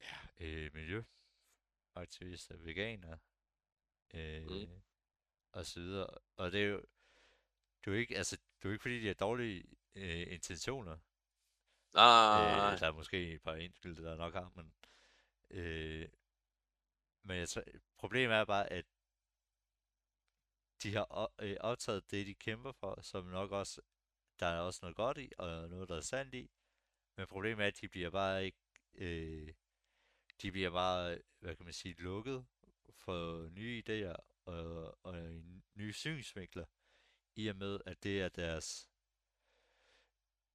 [0.00, 3.18] ja, øh, miljøaktivister, veganere,
[4.14, 4.82] øh, Mm.
[5.52, 6.06] og så videre.
[6.36, 6.78] Og det er jo,
[7.80, 10.98] det er jo ikke, altså, det er jo ikke fordi, de har dårlige øh, intentioner.
[11.94, 14.74] Ah, Øh, der er måske et par enkelte, der nok har, men...
[15.50, 16.08] Øh,
[17.22, 17.48] men jeg
[17.96, 18.84] problemet er bare, at
[20.82, 23.80] de har øh, optaget det, de kæmper for, som nok også,
[24.40, 26.50] der er også noget godt i, og noget, der er sandt i.
[27.16, 28.58] Men problemet er, at de bliver bare ikke,
[28.94, 29.54] øh,
[30.42, 32.46] de bliver bare, hvad kan man sige, lukket
[32.94, 35.14] for nye idéer og, og
[35.74, 36.64] nye synsvinkler,
[37.38, 38.90] i og med, at det er deres,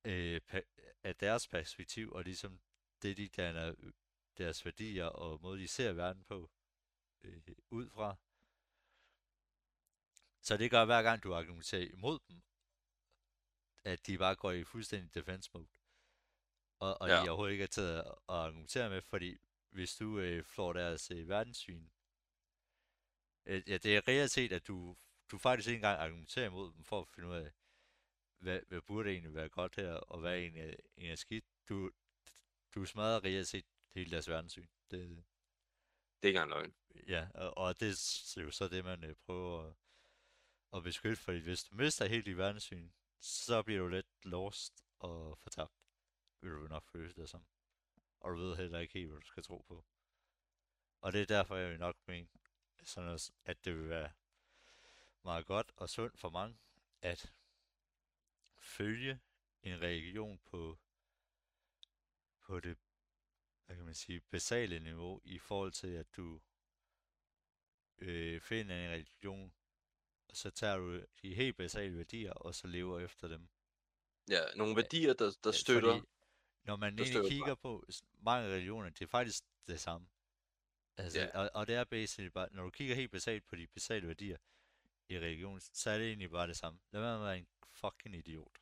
[0.05, 0.41] øh,
[1.03, 2.59] af deres perspektiv, og ligesom
[3.01, 3.75] det, de danner
[4.37, 6.51] deres værdier og måde, de ser verden på,
[7.21, 8.15] øh, ud fra.
[10.41, 12.41] Så det gør, hver gang du argumenterer imod dem,
[13.83, 15.67] at de bare går i fuldstændig defense mode.
[16.79, 17.15] Og, og ja.
[17.15, 19.37] De overhovedet ikke er til at, argumentere med, fordi
[19.69, 21.89] hvis du øh, får deres øh, verdenssyn,
[23.45, 24.97] øh, ja, det er reelt set, at du,
[25.33, 27.51] du faktisk ikke engang argumenterer imod dem for at finde ud af,
[28.37, 31.45] hvad, hvad burde egentlig være godt her, og hvad egentlig er, egentlig er skidt.
[31.69, 31.91] Du,
[32.75, 33.65] du smadrer reelt set
[33.95, 34.67] hele deres verdenssyn.
[34.91, 36.75] Det, det er ikke engang løgn.
[37.07, 37.89] Ja, og, og det
[38.37, 39.75] er jo så det, man øh, prøver at,
[40.73, 45.37] at beskytte, fordi hvis du mister helt i verdenssyn, så bliver du lidt lost og
[45.39, 45.73] fortabt,
[46.41, 47.45] vil du nok føle det som.
[48.19, 49.85] Og du ved heller ikke helt, hvad du skal tro på.
[51.01, 52.27] Og det er derfor, jeg vil nok mene,
[52.83, 54.11] sådan at det vil være
[55.23, 56.57] meget godt og sundt for mange,
[57.01, 57.33] at
[58.57, 59.19] følge
[59.63, 60.79] en religion på,
[62.41, 62.77] på det,
[63.65, 66.41] hvad kan man sige, basale niveau, i forhold til, at du
[67.97, 69.53] øh, finder en religion,
[70.27, 73.47] og så tager du de helt basale værdier, og så lever efter dem.
[74.29, 75.93] Ja, nogle værdier, der, der støtter.
[75.93, 76.07] Fordi,
[76.63, 77.85] når man egentlig kigger på
[78.19, 80.07] mange religioner, det er faktisk det samme.
[80.97, 81.39] Altså, Ja.
[81.39, 84.37] og, og det er basically bare, når du kigger helt basalt på de basale værdier
[85.09, 86.79] i religionen, så er det egentlig bare det samme.
[86.91, 88.57] Lad være med at være en fucking idiot.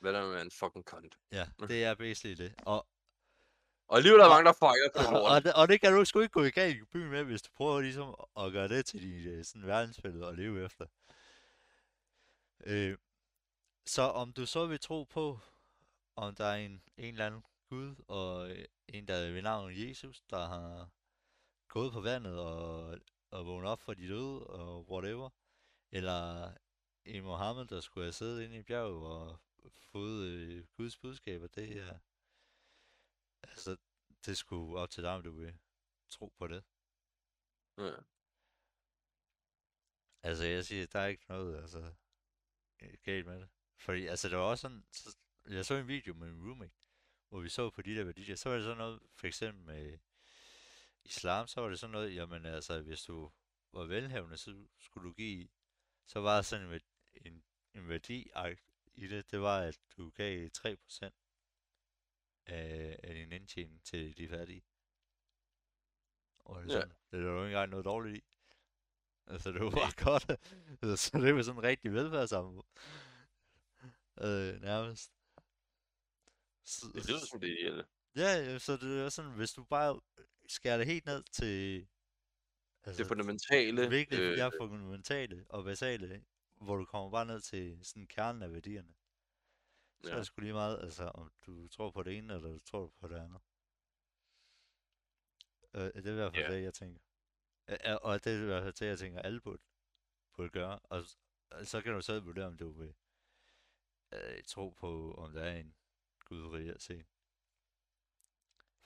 [0.00, 1.18] Hvad der med en fucking cunt.
[1.32, 2.54] Ja, det er basically det.
[2.58, 2.86] Og,
[3.88, 6.04] Og alligevel er der mange, der fejler på og, og, det, og det kan du
[6.04, 8.86] sgu ikke gå i galt i byen med, hvis du prøver ligesom at gøre det
[8.86, 10.86] til din øh, sådan verdensbillede og leve efter.
[12.66, 12.98] Øh,
[13.86, 15.38] så om du så vil tro på,
[16.16, 19.72] om der er en, en eller anden Gud, og øh, en, der er ved navn
[19.88, 20.88] Jesus, der har
[21.68, 22.98] gået på vandet og,
[23.30, 25.30] og vågnet op fra de døde, og whatever.
[25.96, 26.54] Eller
[27.04, 29.40] en Mohammed, der skulle have siddet inde i bjerget og
[29.92, 31.98] fået øh, Guds budskaber, det er...
[33.42, 33.76] Altså,
[34.26, 35.58] det skulle op til dig, om du vil
[36.08, 36.64] tro på det.
[37.78, 37.96] Ja.
[40.22, 41.94] Altså, jeg siger, der er ikke noget, altså,
[43.02, 43.48] galt med det.
[43.78, 45.16] Fordi, altså, det var også sådan, så,
[45.48, 46.74] jeg så en video med min roommate,
[47.28, 49.98] hvor vi så på de der værdier, så var det sådan noget, for eksempel med
[51.04, 53.32] islam, så var det sådan noget, jamen altså, hvis du
[53.72, 55.48] var velhavende, så skulle du give,
[56.06, 56.80] så var der sådan en,
[57.14, 57.44] en,
[57.74, 58.30] en værdi
[58.94, 61.10] i det, det var, at du gav 3%
[62.46, 64.64] af, af din indtjening til de fattige.
[66.38, 66.74] Og det Ja.
[66.74, 68.24] sådan, det er jo ikke engang noget dårligt i.
[69.26, 70.22] Altså, det var bare godt.
[71.00, 72.66] Så det var sådan en rigtig velfærdssamfund.
[74.20, 75.12] Øh, nærmest.
[76.64, 77.86] Så, Det lyder som det ideelle.
[78.16, 80.00] Ja, ja, så det er sådan, hvis du bare
[80.48, 81.88] skærer det helt ned til...
[82.86, 83.90] Altså, Det fundamentale.
[83.90, 86.24] virkelig, øh, ja, fundamentale og basale,
[86.54, 88.94] hvor du kommer bare ned til sådan kernen af værdierne.
[90.02, 90.18] Så er ja.
[90.18, 93.08] det sgu lige meget, altså, om du tror på det ene, eller du tror på
[93.08, 93.40] det andet.
[95.74, 96.54] Øh, det er i hvert fald Ja.
[96.56, 97.00] det, jeg tænker.
[97.68, 99.62] Øh, og det er i hvert fald det, jeg tænker, alle burde,
[100.32, 100.78] burde gøre.
[100.78, 101.04] Og,
[101.50, 102.94] og så kan du selv vurdere, om du vil
[104.12, 105.74] øh, tro på, om der er en
[106.24, 107.06] Gud reelt set.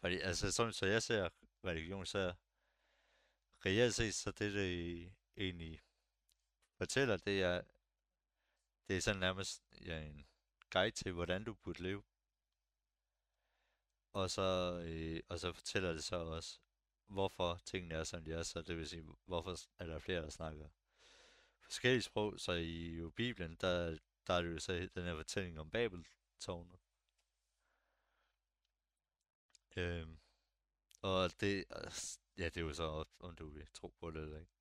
[0.01, 1.29] Fordi, altså, sådan, så jeg ser
[1.65, 2.33] religion, så er
[3.67, 5.81] reelt set, så det, det egentlig
[6.79, 7.63] fortæller, det er,
[8.89, 10.27] det er sådan nærmest ja, en
[10.71, 12.03] guide til, hvordan du burde leve.
[14.13, 16.59] Og så, øh, og så fortæller det så også,
[17.07, 18.43] hvorfor tingene er, som de er.
[18.43, 20.69] Så det vil sige, hvorfor er der flere, der snakker
[21.71, 22.41] forskellige sprog.
[22.41, 26.79] Så i jo Bibelen, der, der er det jo så den her fortælling om Babeltårnet.
[29.77, 30.19] Øhm,
[31.03, 31.65] og det,
[32.39, 34.53] ja, det er jo så, om du vil tro på det eller ikke.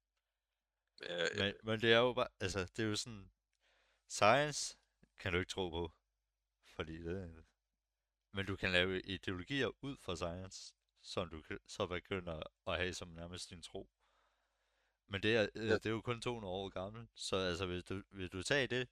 [1.02, 3.32] Ja, ja, Men, men det er jo bare, altså, det er jo sådan,
[4.08, 4.78] science
[5.20, 5.92] kan du ikke tro på,
[6.76, 7.46] fordi det
[8.32, 13.08] men du kan lave ideologier ud fra science, som du så begynder at have som
[13.08, 13.90] nærmest din tro.
[15.08, 15.74] Men det er, øh, Ja.
[15.74, 18.90] det er jo kun 200 år gammelt, så altså, hvis du, hvis du tager det,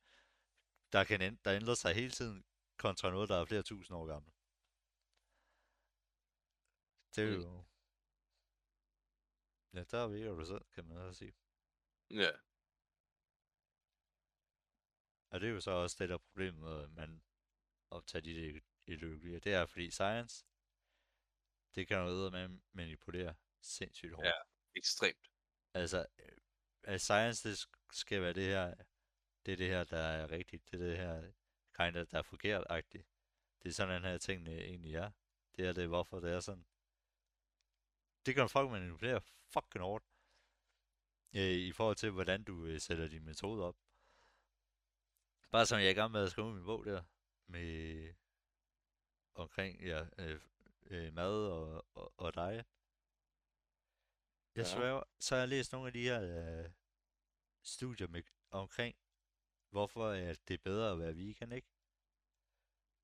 [0.92, 2.46] der kan ænd- der ændrer sig hele tiden,
[2.78, 4.36] kontra noget, der er flere tusind år gammelt.
[7.16, 7.44] Det er Mm.
[7.44, 7.64] jo...
[9.78, 11.34] Ja, der virker du selv, kan man også sige.
[12.10, 12.30] ja.
[15.30, 17.24] Og det er jo så også det, der er problemet med, at man
[17.90, 19.40] optager de ideologier.
[19.40, 20.46] Det er, fordi science,
[21.76, 24.28] det kan noget med manipulere sindssygt hårdt.
[24.28, 24.34] Ja.
[24.76, 25.32] Ekstremt.
[25.74, 26.38] Altså, øh,
[26.84, 28.76] at science, det sk- skal være det her,
[29.46, 30.72] det er det her, der er rigtigt.
[30.72, 31.32] Det er det her,
[31.80, 33.08] kind of, der er forkert-agtigt.
[33.64, 35.12] Det er sådan, den her tingene egentlig er.
[35.56, 36.66] Det er det, hvorfor det er sådan.
[38.28, 39.22] Det kan folk manipulere
[39.54, 40.06] fucking hårdt.
[41.36, 43.76] Øh, I forhold til, hvordan du øh, sætter din metode op.
[45.52, 47.04] Bare som jeg er i gang med at skrive min bog der,
[47.48, 48.14] med
[49.36, 50.42] omkring ja, øh,
[50.86, 52.66] øh, mad og, og, og dig.
[54.56, 54.72] Jeg Ja.
[54.76, 56.72] sværger, så har jeg læst nogle af de her øh,
[57.64, 58.96] studier med, omkring,
[59.70, 61.68] hvorfor at det er bedre at være vegan, ikke?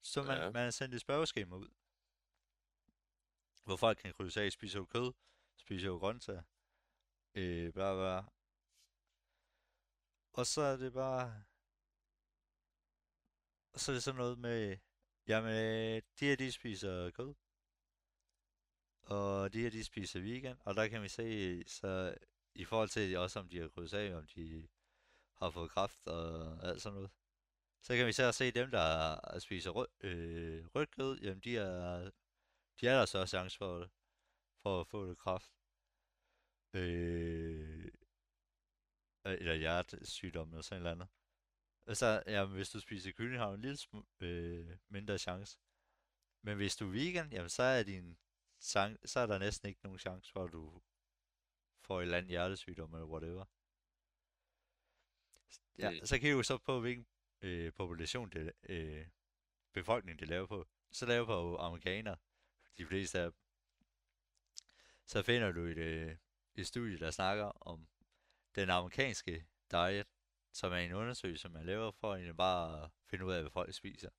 [0.02, 0.52] Så man, Ja.
[0.52, 1.70] man har sendt et spørgeskema ud,
[3.64, 5.14] hvor folk kan krydse af, spiser jo kød,
[5.58, 6.44] spiser jo grøntsager,
[7.36, 8.24] øh, bla bla.
[10.34, 11.44] Og så er det bare,
[13.74, 14.78] og så er det sådan noget med,
[15.28, 17.34] jamen, de her, de spiser kød,
[19.02, 22.16] og de her, de spiser vegan, og der kan vi se, så
[22.56, 24.68] i forhold til også, om de har krydset af, om de
[25.34, 27.12] har fået kraft og alt sådan noget,
[27.82, 32.12] så kan vi så se dem, der spiser rød, øh, rødt kød, jamen de er,
[32.82, 33.90] de er der så chance for det,
[34.62, 35.52] for at få det kraft.
[36.74, 37.92] Øh,
[39.26, 41.08] eller hjertesygdom eller sådan noget andet.
[41.86, 43.78] Og så, jamen, hvis du spiser kylling, har du en lille
[44.20, 45.60] øh, mindre chance.
[46.42, 48.18] Men hvis du er vegan, jamen, så er din
[48.60, 50.82] sang, så er der næsten ikke nogen chance for, at du
[51.82, 53.46] får et eller andet hjertesygdom eller whatever.
[55.78, 56.06] Ja, Mm.
[56.06, 57.08] så kigger vi så på, hvilken
[57.42, 59.08] øh, population det, øh,
[59.74, 60.68] befolkning det laver på.
[60.92, 62.18] Så laver på amerikanere,
[62.78, 63.40] de fleste af dem.
[65.06, 66.18] Så finder du et, øh,
[66.56, 67.88] et studie, der snakker om
[68.56, 70.08] den amerikanske diet,
[70.54, 73.74] som er en undersøgelse, man laver for egentlig bare at finde ud af, hvad folk
[73.74, 74.10] spiser.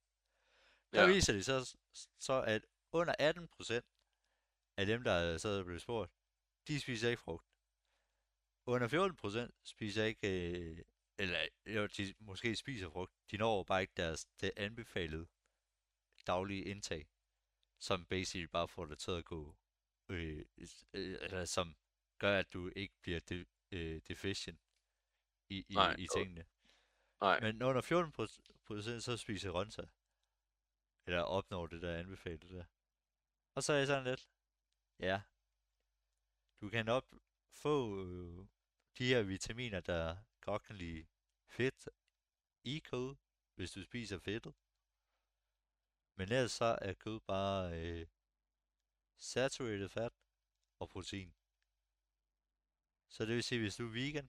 [0.92, 1.06] Der Ja.
[1.14, 1.76] viser det så,
[2.18, 3.82] så at under 18%
[4.76, 6.12] af dem, der er så er blevet spurgt,
[6.68, 7.46] de spiser ikke frugt.
[8.66, 10.84] Under 14% spiser ikke, øh,
[11.18, 15.26] eller jo, de måske spiser frugt, de når bare ikke deres det anbefalede
[16.26, 17.08] daglige indtag,
[17.78, 19.56] som basically bare får det til at gå,
[20.08, 20.44] øh,
[20.92, 21.76] øh, eller som
[22.18, 24.60] gør, at du ikke bliver de, øh, deficient
[25.48, 26.46] i, i, Nej, i tingene.
[27.20, 29.88] Nej, Men under 14% så spiser grøntsager.
[31.06, 32.64] Eller opnår det der anbefalet der.
[33.54, 34.28] Og så er jeg sådan lidt,
[34.98, 35.22] ja,
[36.60, 37.14] du kan op
[37.52, 38.46] få øh,
[38.98, 41.06] de her vitaminer, der godt kan lide
[41.46, 41.88] fedt
[42.64, 43.16] i kød,
[43.54, 44.54] hvis du spiser fedtet.
[46.16, 48.06] Men ellers så er kød bare øh,
[49.18, 50.12] saturated fat
[50.78, 51.34] og protein.
[53.08, 54.28] Så det vil sige, hvis du er vegan,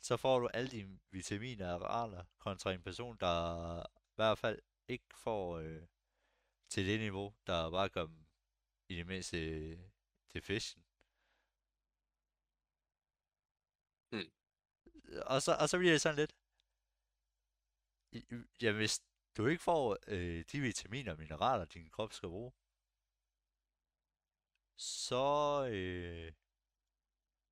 [0.00, 3.36] så får du alle dine vitaminer og rater kontra en person, der
[3.86, 5.86] i hvert fald ikke får øh,
[6.68, 8.26] til det niveau, der bare gør dem
[8.88, 9.78] i det mindste øh,
[10.34, 10.86] deficient.
[14.12, 14.30] Mm.
[15.32, 16.34] Og, så, og så bliver det sådan lidt,
[18.12, 19.00] i- i- ja, hvis
[19.36, 22.52] du ikke får øh, de vitaminer og mineraler, din krop skal bruge,
[24.76, 25.24] så,
[25.72, 26.32] øh,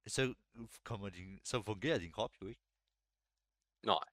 [0.06, 0.34] så,
[0.84, 2.62] kommer din, så fungerer din krop jo ikke.
[3.82, 4.04] Nej.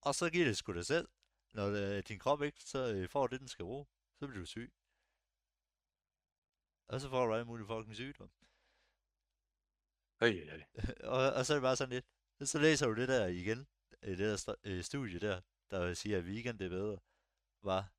[0.00, 1.08] Og så giver det sgu dig selv.
[1.52, 3.86] Når øh, din krop ikke så øh, får det, den skal bruge,
[4.18, 4.72] så bliver du syg.
[6.88, 8.30] Og så får du alle mulige fucking sygdom.
[10.20, 10.62] Øj, øj, øj.
[11.14, 12.06] og, og så er det bare sådan lidt.
[12.50, 13.66] Så læser du det der igen.
[14.02, 15.40] øh, Det der øh, studie der,
[15.70, 16.98] der siger, at weekend er bedre.
[17.62, 17.92] Var.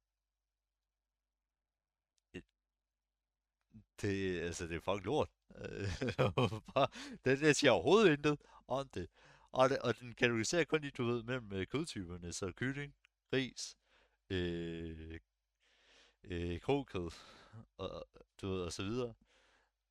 [4.01, 5.29] Det, altså, det er fucking lort.
[5.49, 5.81] det,
[6.19, 6.87] øh, bare,
[7.25, 8.37] den siger overhovedet intet
[8.67, 9.07] om det.
[9.51, 12.33] Og, det, og den kategoriserer kun lige, du ved, mellem øh, kødtyperne.
[12.33, 12.95] Så kylling,
[13.33, 13.77] ris,
[14.29, 15.19] øh,
[16.23, 17.11] øh, kokød,
[17.77, 18.07] og,
[18.41, 19.13] du ved, og så videre.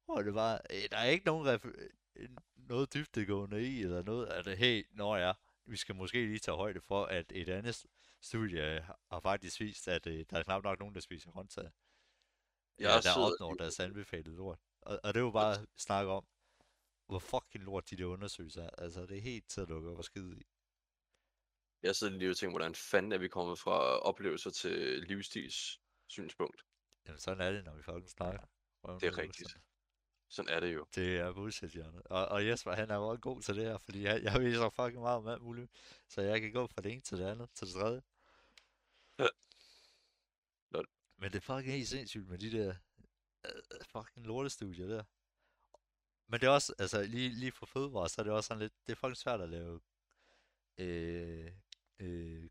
[0.08, 4.26] Og det var, øh, der er ikke nogen ref- øh, noget dybtegående i, eller noget,
[4.26, 5.34] at det hey, når jeg,
[5.66, 7.86] vi skal måske lige tage højde for, at et andet
[8.20, 11.70] studie har- faktisk vist, at øh, der er knap nok nogen, der spiser grøntsager.
[12.78, 13.32] Jeg Ja, er der sød.
[13.32, 14.58] opnår deres anbefalede lort.
[14.80, 16.26] Og, og det er jo bare at snakke om,
[17.06, 18.70] hvor fucking lort de der undersøgelser er.
[18.70, 20.42] Altså, det er helt til at lukke op og skide i.
[21.82, 26.62] Jeg sidder lige og tænker, hvordan fanden er vi kommet fra oplevelser til livsstils synspunkt.
[27.06, 28.46] Jamen, sådan er det, når vi fucking snakker.
[28.84, 29.56] Røven Det er rigtigt.
[30.36, 30.86] Sådan er det jo.
[30.94, 32.02] Det er bullshit, Jørgen.
[32.04, 35.02] Og, og Jesper, han er også god til det her, fordi jeg, jeg så fucking
[35.02, 35.70] meget om alt muligt.
[36.08, 38.02] Så jeg kan gå fra det ene til det andet, til det tredje.
[39.18, 39.26] Ja.
[40.70, 40.88] Lol.
[41.18, 42.74] Men det er fucking helt sindssygt med de der
[43.44, 45.04] uh, fucking lortestudier der.
[46.28, 48.72] Men det er også, altså lige, lige for fødevare, så er det også sådan lidt,
[48.86, 49.80] det er fucking svært at lave
[50.78, 51.52] øh,
[51.98, 52.50] øh,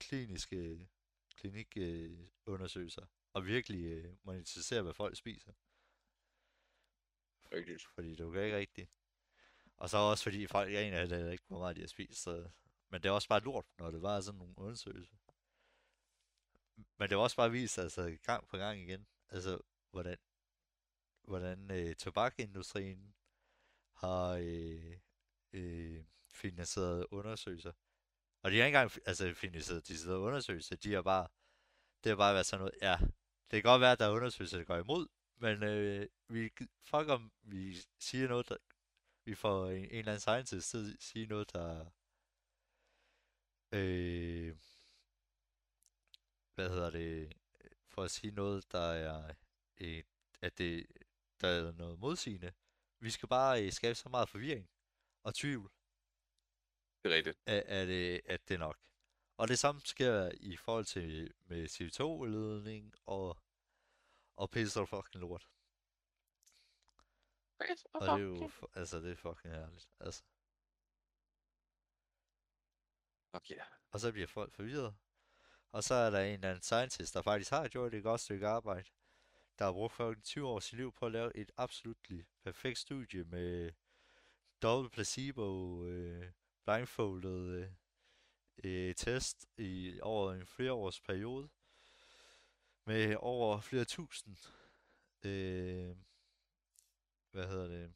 [0.00, 0.88] kliniske
[1.36, 5.52] klinikundersøgelser og virkelig øh, monetisere, hvad folk spiser.
[7.52, 7.82] Rigtigt.
[7.94, 8.88] Fordi du kan ikke rigtig.
[9.76, 12.22] Og så også fordi folk er egentlig heller ikke, hvor meget de har spist.
[12.22, 12.48] Så...
[12.90, 15.16] Men det er også bare lort, når det var sådan nogle undersøgelser.
[16.98, 20.16] Men det var også bare vist, altså gang på gang igen, altså hvordan,
[21.22, 23.14] hvordan øh, tobakindustrien
[23.94, 24.98] har øh,
[25.52, 27.72] øh, finansieret undersøgelser.
[28.42, 31.28] Og de har ikke engang altså, finansieret de undersøgelser, de har bare,
[32.04, 32.98] det har bare været sådan noget, ja,
[33.50, 35.06] det kan godt være, at der er undersøgelser, der går imod,
[35.40, 36.50] men øh, vi,
[36.82, 38.56] fuck om vi siger noget, der,
[39.24, 41.90] vi får en, en eller anden scientist til at sige noget, der,
[43.72, 44.56] øh,
[46.54, 47.32] hvad hedder det,
[47.88, 49.34] for at sige noget, der er,
[49.80, 50.02] øh,
[50.40, 50.86] at det,
[51.40, 52.52] der er noget modsigende.
[53.00, 54.70] Vi skal bare øh, skabe så meget forvirring
[55.22, 55.70] og tvivl,
[57.02, 57.38] Det er rigtigt.
[57.46, 58.78] at, at, øh, at det er nok.
[59.36, 63.38] Og det samme sker i forhold til med CO2-udledning og,
[64.38, 65.48] og pisse og fucking lort.
[67.92, 69.88] Og det er jo, altså det er fucking herligt.
[70.00, 70.22] Altså.
[73.32, 73.54] Okay.
[73.90, 74.96] Og så bliver folk forvirret.
[75.72, 78.48] Og så er der en eller anden scientist, der faktisk har gjort et godt stykke
[78.48, 78.88] arbejde,
[79.58, 81.96] der har brugt fucking 20 år sit liv på at lave et absolut
[82.44, 83.72] perfekt studie med
[84.62, 86.32] dobbelt placebo, øh,
[86.64, 87.72] blindfoldet øh,
[88.64, 91.48] øh, test i over en flere års periode
[92.88, 94.36] med over flere tusind
[95.22, 95.96] øh,
[97.30, 97.94] hvad hedder det,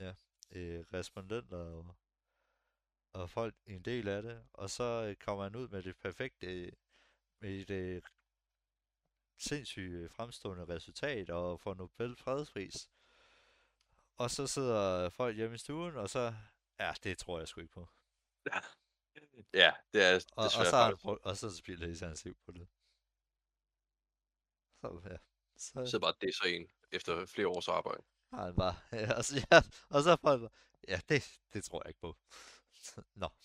[0.00, 0.14] ja,
[0.50, 1.96] øh, respondenter og,
[3.12, 6.46] og folk en del af det, og så øh, kommer han ud med det perfekte,
[6.46, 6.72] øh,
[7.40, 8.02] med et øh,
[9.38, 12.90] sindssygt fremstående resultat og får Nobel fredspris.
[14.16, 16.34] Og så sidder folk hjemme i stuen, og så,
[16.78, 17.88] ja, det tror jeg sgu ikke på.
[19.54, 22.52] Ja, det er Og, og, desværre så, har han og så spilder han liv på
[22.52, 22.68] det.
[24.80, 25.16] Så, ja.
[25.56, 28.02] Så, Så bare det så en efter flere års arbejde.
[28.32, 30.50] har han bare, ja, og så, ja, og så folk bare,
[30.88, 32.16] ja, det, det tror jeg ikke på.
[33.14, 33.28] Nå.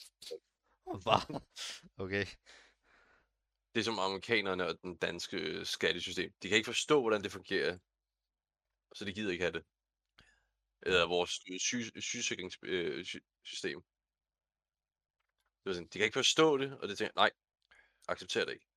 [0.85, 1.41] Og Bare,
[1.97, 2.25] okay.
[3.73, 6.33] Det er som amerikanerne og den danske øh, skattesystem.
[6.41, 7.77] De kan ikke forstå, hvordan det fungerer.
[8.93, 9.65] Så de gider ikke have det.
[10.81, 13.83] Eller vores øh, syge, sygesikringssystem.
[15.63, 17.31] Det er sådan, de kan ikke forstå det, og det tænker nej,
[18.07, 18.67] accepterer det ikke.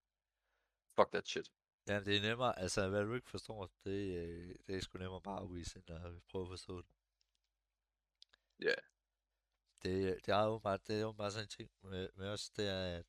[0.97, 1.49] Fuck that shit.
[1.89, 5.21] Ja, det er nemmere, altså hvad du ikke forstår, det, øh, det er sgu nemmere
[5.21, 6.89] bare at afvise, end at prøve at forstå det.
[8.61, 8.75] Ja.
[9.83, 12.51] Det, det er jo bare, det er jo bare sådan en ting med, med os,
[12.51, 13.07] det er, at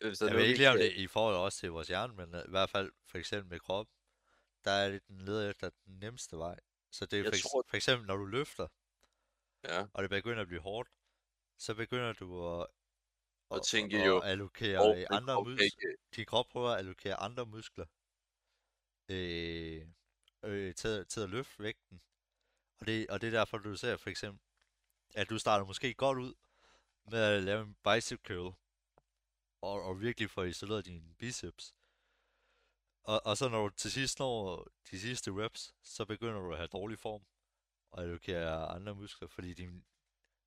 [0.00, 2.44] er jeg ved ikke lige om det i forhold også til vores hjerne, men øh,
[2.46, 3.94] i hvert fald for eksempel med kroppen,
[4.64, 6.58] der er det den leder efter den nemmeste vej.
[6.90, 8.68] Så det er for, eks- tror- for eksempel, når du løfter,
[9.64, 10.90] Ja, og det begynder at blive hårdt,
[11.58, 12.66] så begynder du at,
[13.48, 16.70] Og at- tænke jo, allokere og øh, andre krop mus- kan ikke- din krop prøver
[16.70, 17.86] at allokere andre muskler
[19.08, 19.86] øh,
[20.42, 22.00] øh, til, til at løfte vægten.
[22.80, 24.40] Og det, og det er derfor, du ser for eksempel,
[25.14, 26.34] at du starter måske godt ud
[27.10, 28.54] med at lave en bicep curl,
[29.60, 31.74] og, og virkelig få isoleret dine biceps.
[33.02, 36.56] Og, og så når du til sidst når de sidste reps, så begynder du at
[36.58, 37.22] have dårlig form,
[37.90, 39.84] og allokere andre muskler, fordi din,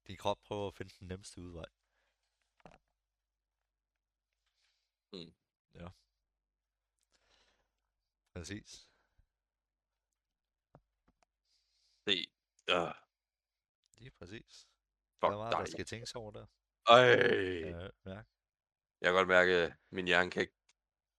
[0.07, 1.65] din krop prøver at finde den nemmeste udvej.
[5.13, 5.33] Mm.
[5.73, 5.87] Ja.
[8.33, 8.87] Præcis.
[12.05, 12.25] Det,
[12.71, 12.91] uh,
[13.97, 14.67] Lige præcis.
[15.19, 16.45] fuck der er meget, der skal tænkes over der.
[16.87, 18.15] Ej, Ja, ja.
[19.01, 20.53] jeg kan godt mærke, at min hjerne kan ikke...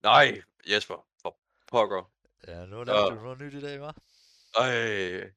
[0.02, 2.12] Nej, Jesper, for pokker.
[2.46, 3.22] ja nu er der uh.
[3.22, 3.92] noget nyt i dag, hva'?
[4.60, 5.32] Ej,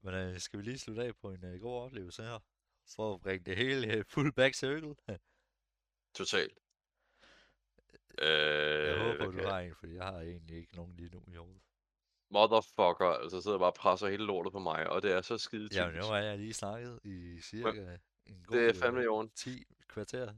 [0.00, 2.38] Men øh, skal vi lige slutte af på en øh, god oplevelse her?
[2.96, 4.96] For at bringe det hele øh, full back circle.
[6.18, 6.58] totalt.
[8.22, 11.22] Øh, jeg håber, du kan- har en, fordi jeg har egentlig ikke nogen lige nu
[11.28, 11.62] i hovedet.
[12.30, 15.68] Motherfucker, altså sidder bare og presser hele lortet på mig, og det er så skide
[15.72, 16.06] Jamen, typisk.
[16.08, 17.96] nu har jeg lige snakket i cirka
[18.26, 19.30] en god Det er fandme i øh, orden.
[19.30, 20.34] 10 kvarter.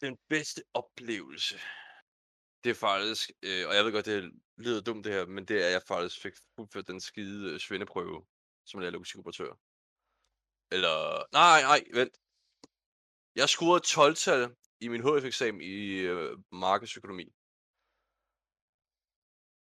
[0.00, 1.58] Den bedste oplevelse,
[2.64, 5.62] det er faktisk, øh, og jeg ved godt, det lyder dumt det her, men det
[5.62, 8.26] er, at jeg faktisk fik fuldført den skide øh, svendeprøve,
[8.66, 9.52] som en logistikoperatør.
[10.72, 12.16] Eller, nej, nej, vent.
[13.36, 17.26] Jeg scorede 12-tal i min HF-eksamen i øh, markedsøkonomi.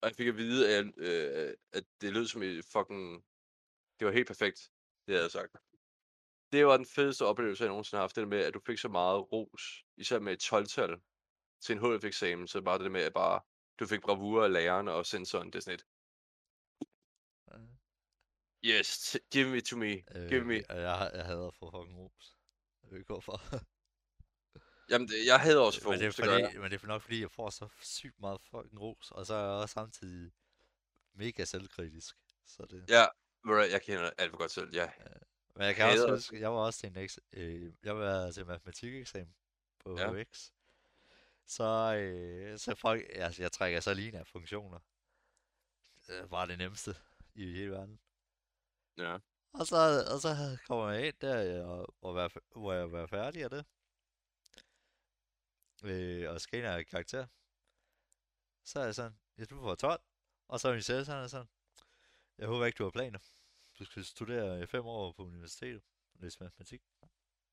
[0.01, 3.25] Og jeg fik at vide, at, øh, at det lød som et fucking...
[3.99, 4.61] Det var helt perfekt,
[5.07, 5.53] det havde jeg sagt.
[6.53, 8.17] Det var den fedeste oplevelse, jeg nogensinde har haft.
[8.17, 11.01] Det der med, at du fik så meget ros, især med et 12-tal
[11.61, 12.47] til en HF-eksamen.
[12.49, 13.41] Så bare det med, at bare,
[13.81, 15.47] du fik bravur af læreren og sensoren.
[15.47, 15.87] Det er sådan et,
[18.65, 19.93] yes, give me to me,
[20.29, 20.55] give me.
[20.55, 22.37] Øh, jeg, jeg hader for fucking ros.
[22.83, 23.41] Jeg ved ikke hvorfor.
[24.91, 26.87] Jamen, det, jeg havde også for men, det er ros, det fordi, men det er
[26.87, 30.33] nok fordi, jeg får så sygt meget fucking ros, og så er jeg også samtidig
[31.15, 32.17] mega selvkritisk.
[32.47, 32.85] Så det...
[32.89, 33.07] Ja,
[33.73, 34.75] jeg kender alt for godt selv.
[34.75, 34.91] Ja,
[35.55, 38.31] Men jeg kan også hader- huske, jeg var også til en eks, øh, jeg var
[38.31, 39.35] til matematikeksamen
[39.81, 40.13] på Ja.
[40.13, 40.23] ja.
[40.23, 40.51] HX.
[41.47, 44.79] Så, øh, så folk, altså jeg trækker så lige af funktioner.
[46.07, 46.95] Det var det nemmeste
[47.35, 48.01] i hele verden.
[48.99, 49.19] ja.
[49.53, 53.43] Og så, og så kommer jeg ind der, og, og være, hvor jeg var færdig
[53.45, 53.65] af det.
[55.83, 57.27] Øh, og skal have karakter.
[58.65, 60.01] Så er jeg sådan, ja, du får 12.
[60.49, 61.49] Og så er min selv sådan, sådan,
[62.39, 63.19] jeg håber ikke, du har planer.
[63.79, 65.83] Du skal studere i fem år på universitetet.
[66.15, 66.83] Læse matematik.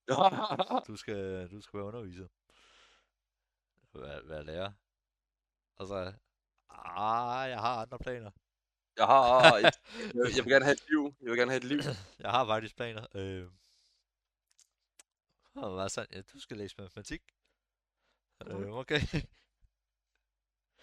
[0.88, 2.28] Du skal, du skal være underviser.
[3.94, 4.72] Være, være lærer.
[5.76, 6.14] Og så,
[6.70, 8.32] ah, jeg har andre planer.
[8.98, 9.74] jeg har, jeg, jeg,
[10.36, 11.16] jeg vil gerne have et liv.
[11.22, 11.80] Jeg vil gerne have et liv.
[12.24, 13.08] Jeg har faktisk planer.
[13.16, 13.48] Øh,
[15.56, 17.22] og var sådan, ja, du skal læse matematik.
[18.46, 19.00] Øh, okay.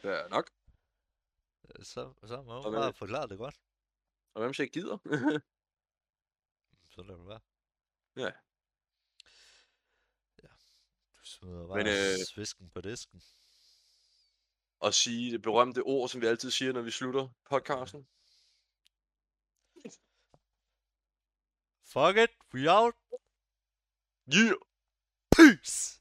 [0.03, 0.51] Det er nok.
[1.83, 3.61] så, så må hvad- bare forklare det godt.
[4.35, 4.99] Og hvem siger gider?
[6.95, 7.41] Så lader du være.
[8.17, 8.31] ja.
[11.19, 12.27] Du smider bare Men, øh...
[12.35, 13.23] svisken på disken.
[14.79, 18.09] Og sige det berømte ord, som vi altid siger, når vi slutter podcasten.
[21.93, 22.95] Fuck it, we out.
[24.35, 24.55] Yeah!
[25.31, 26.01] Peace!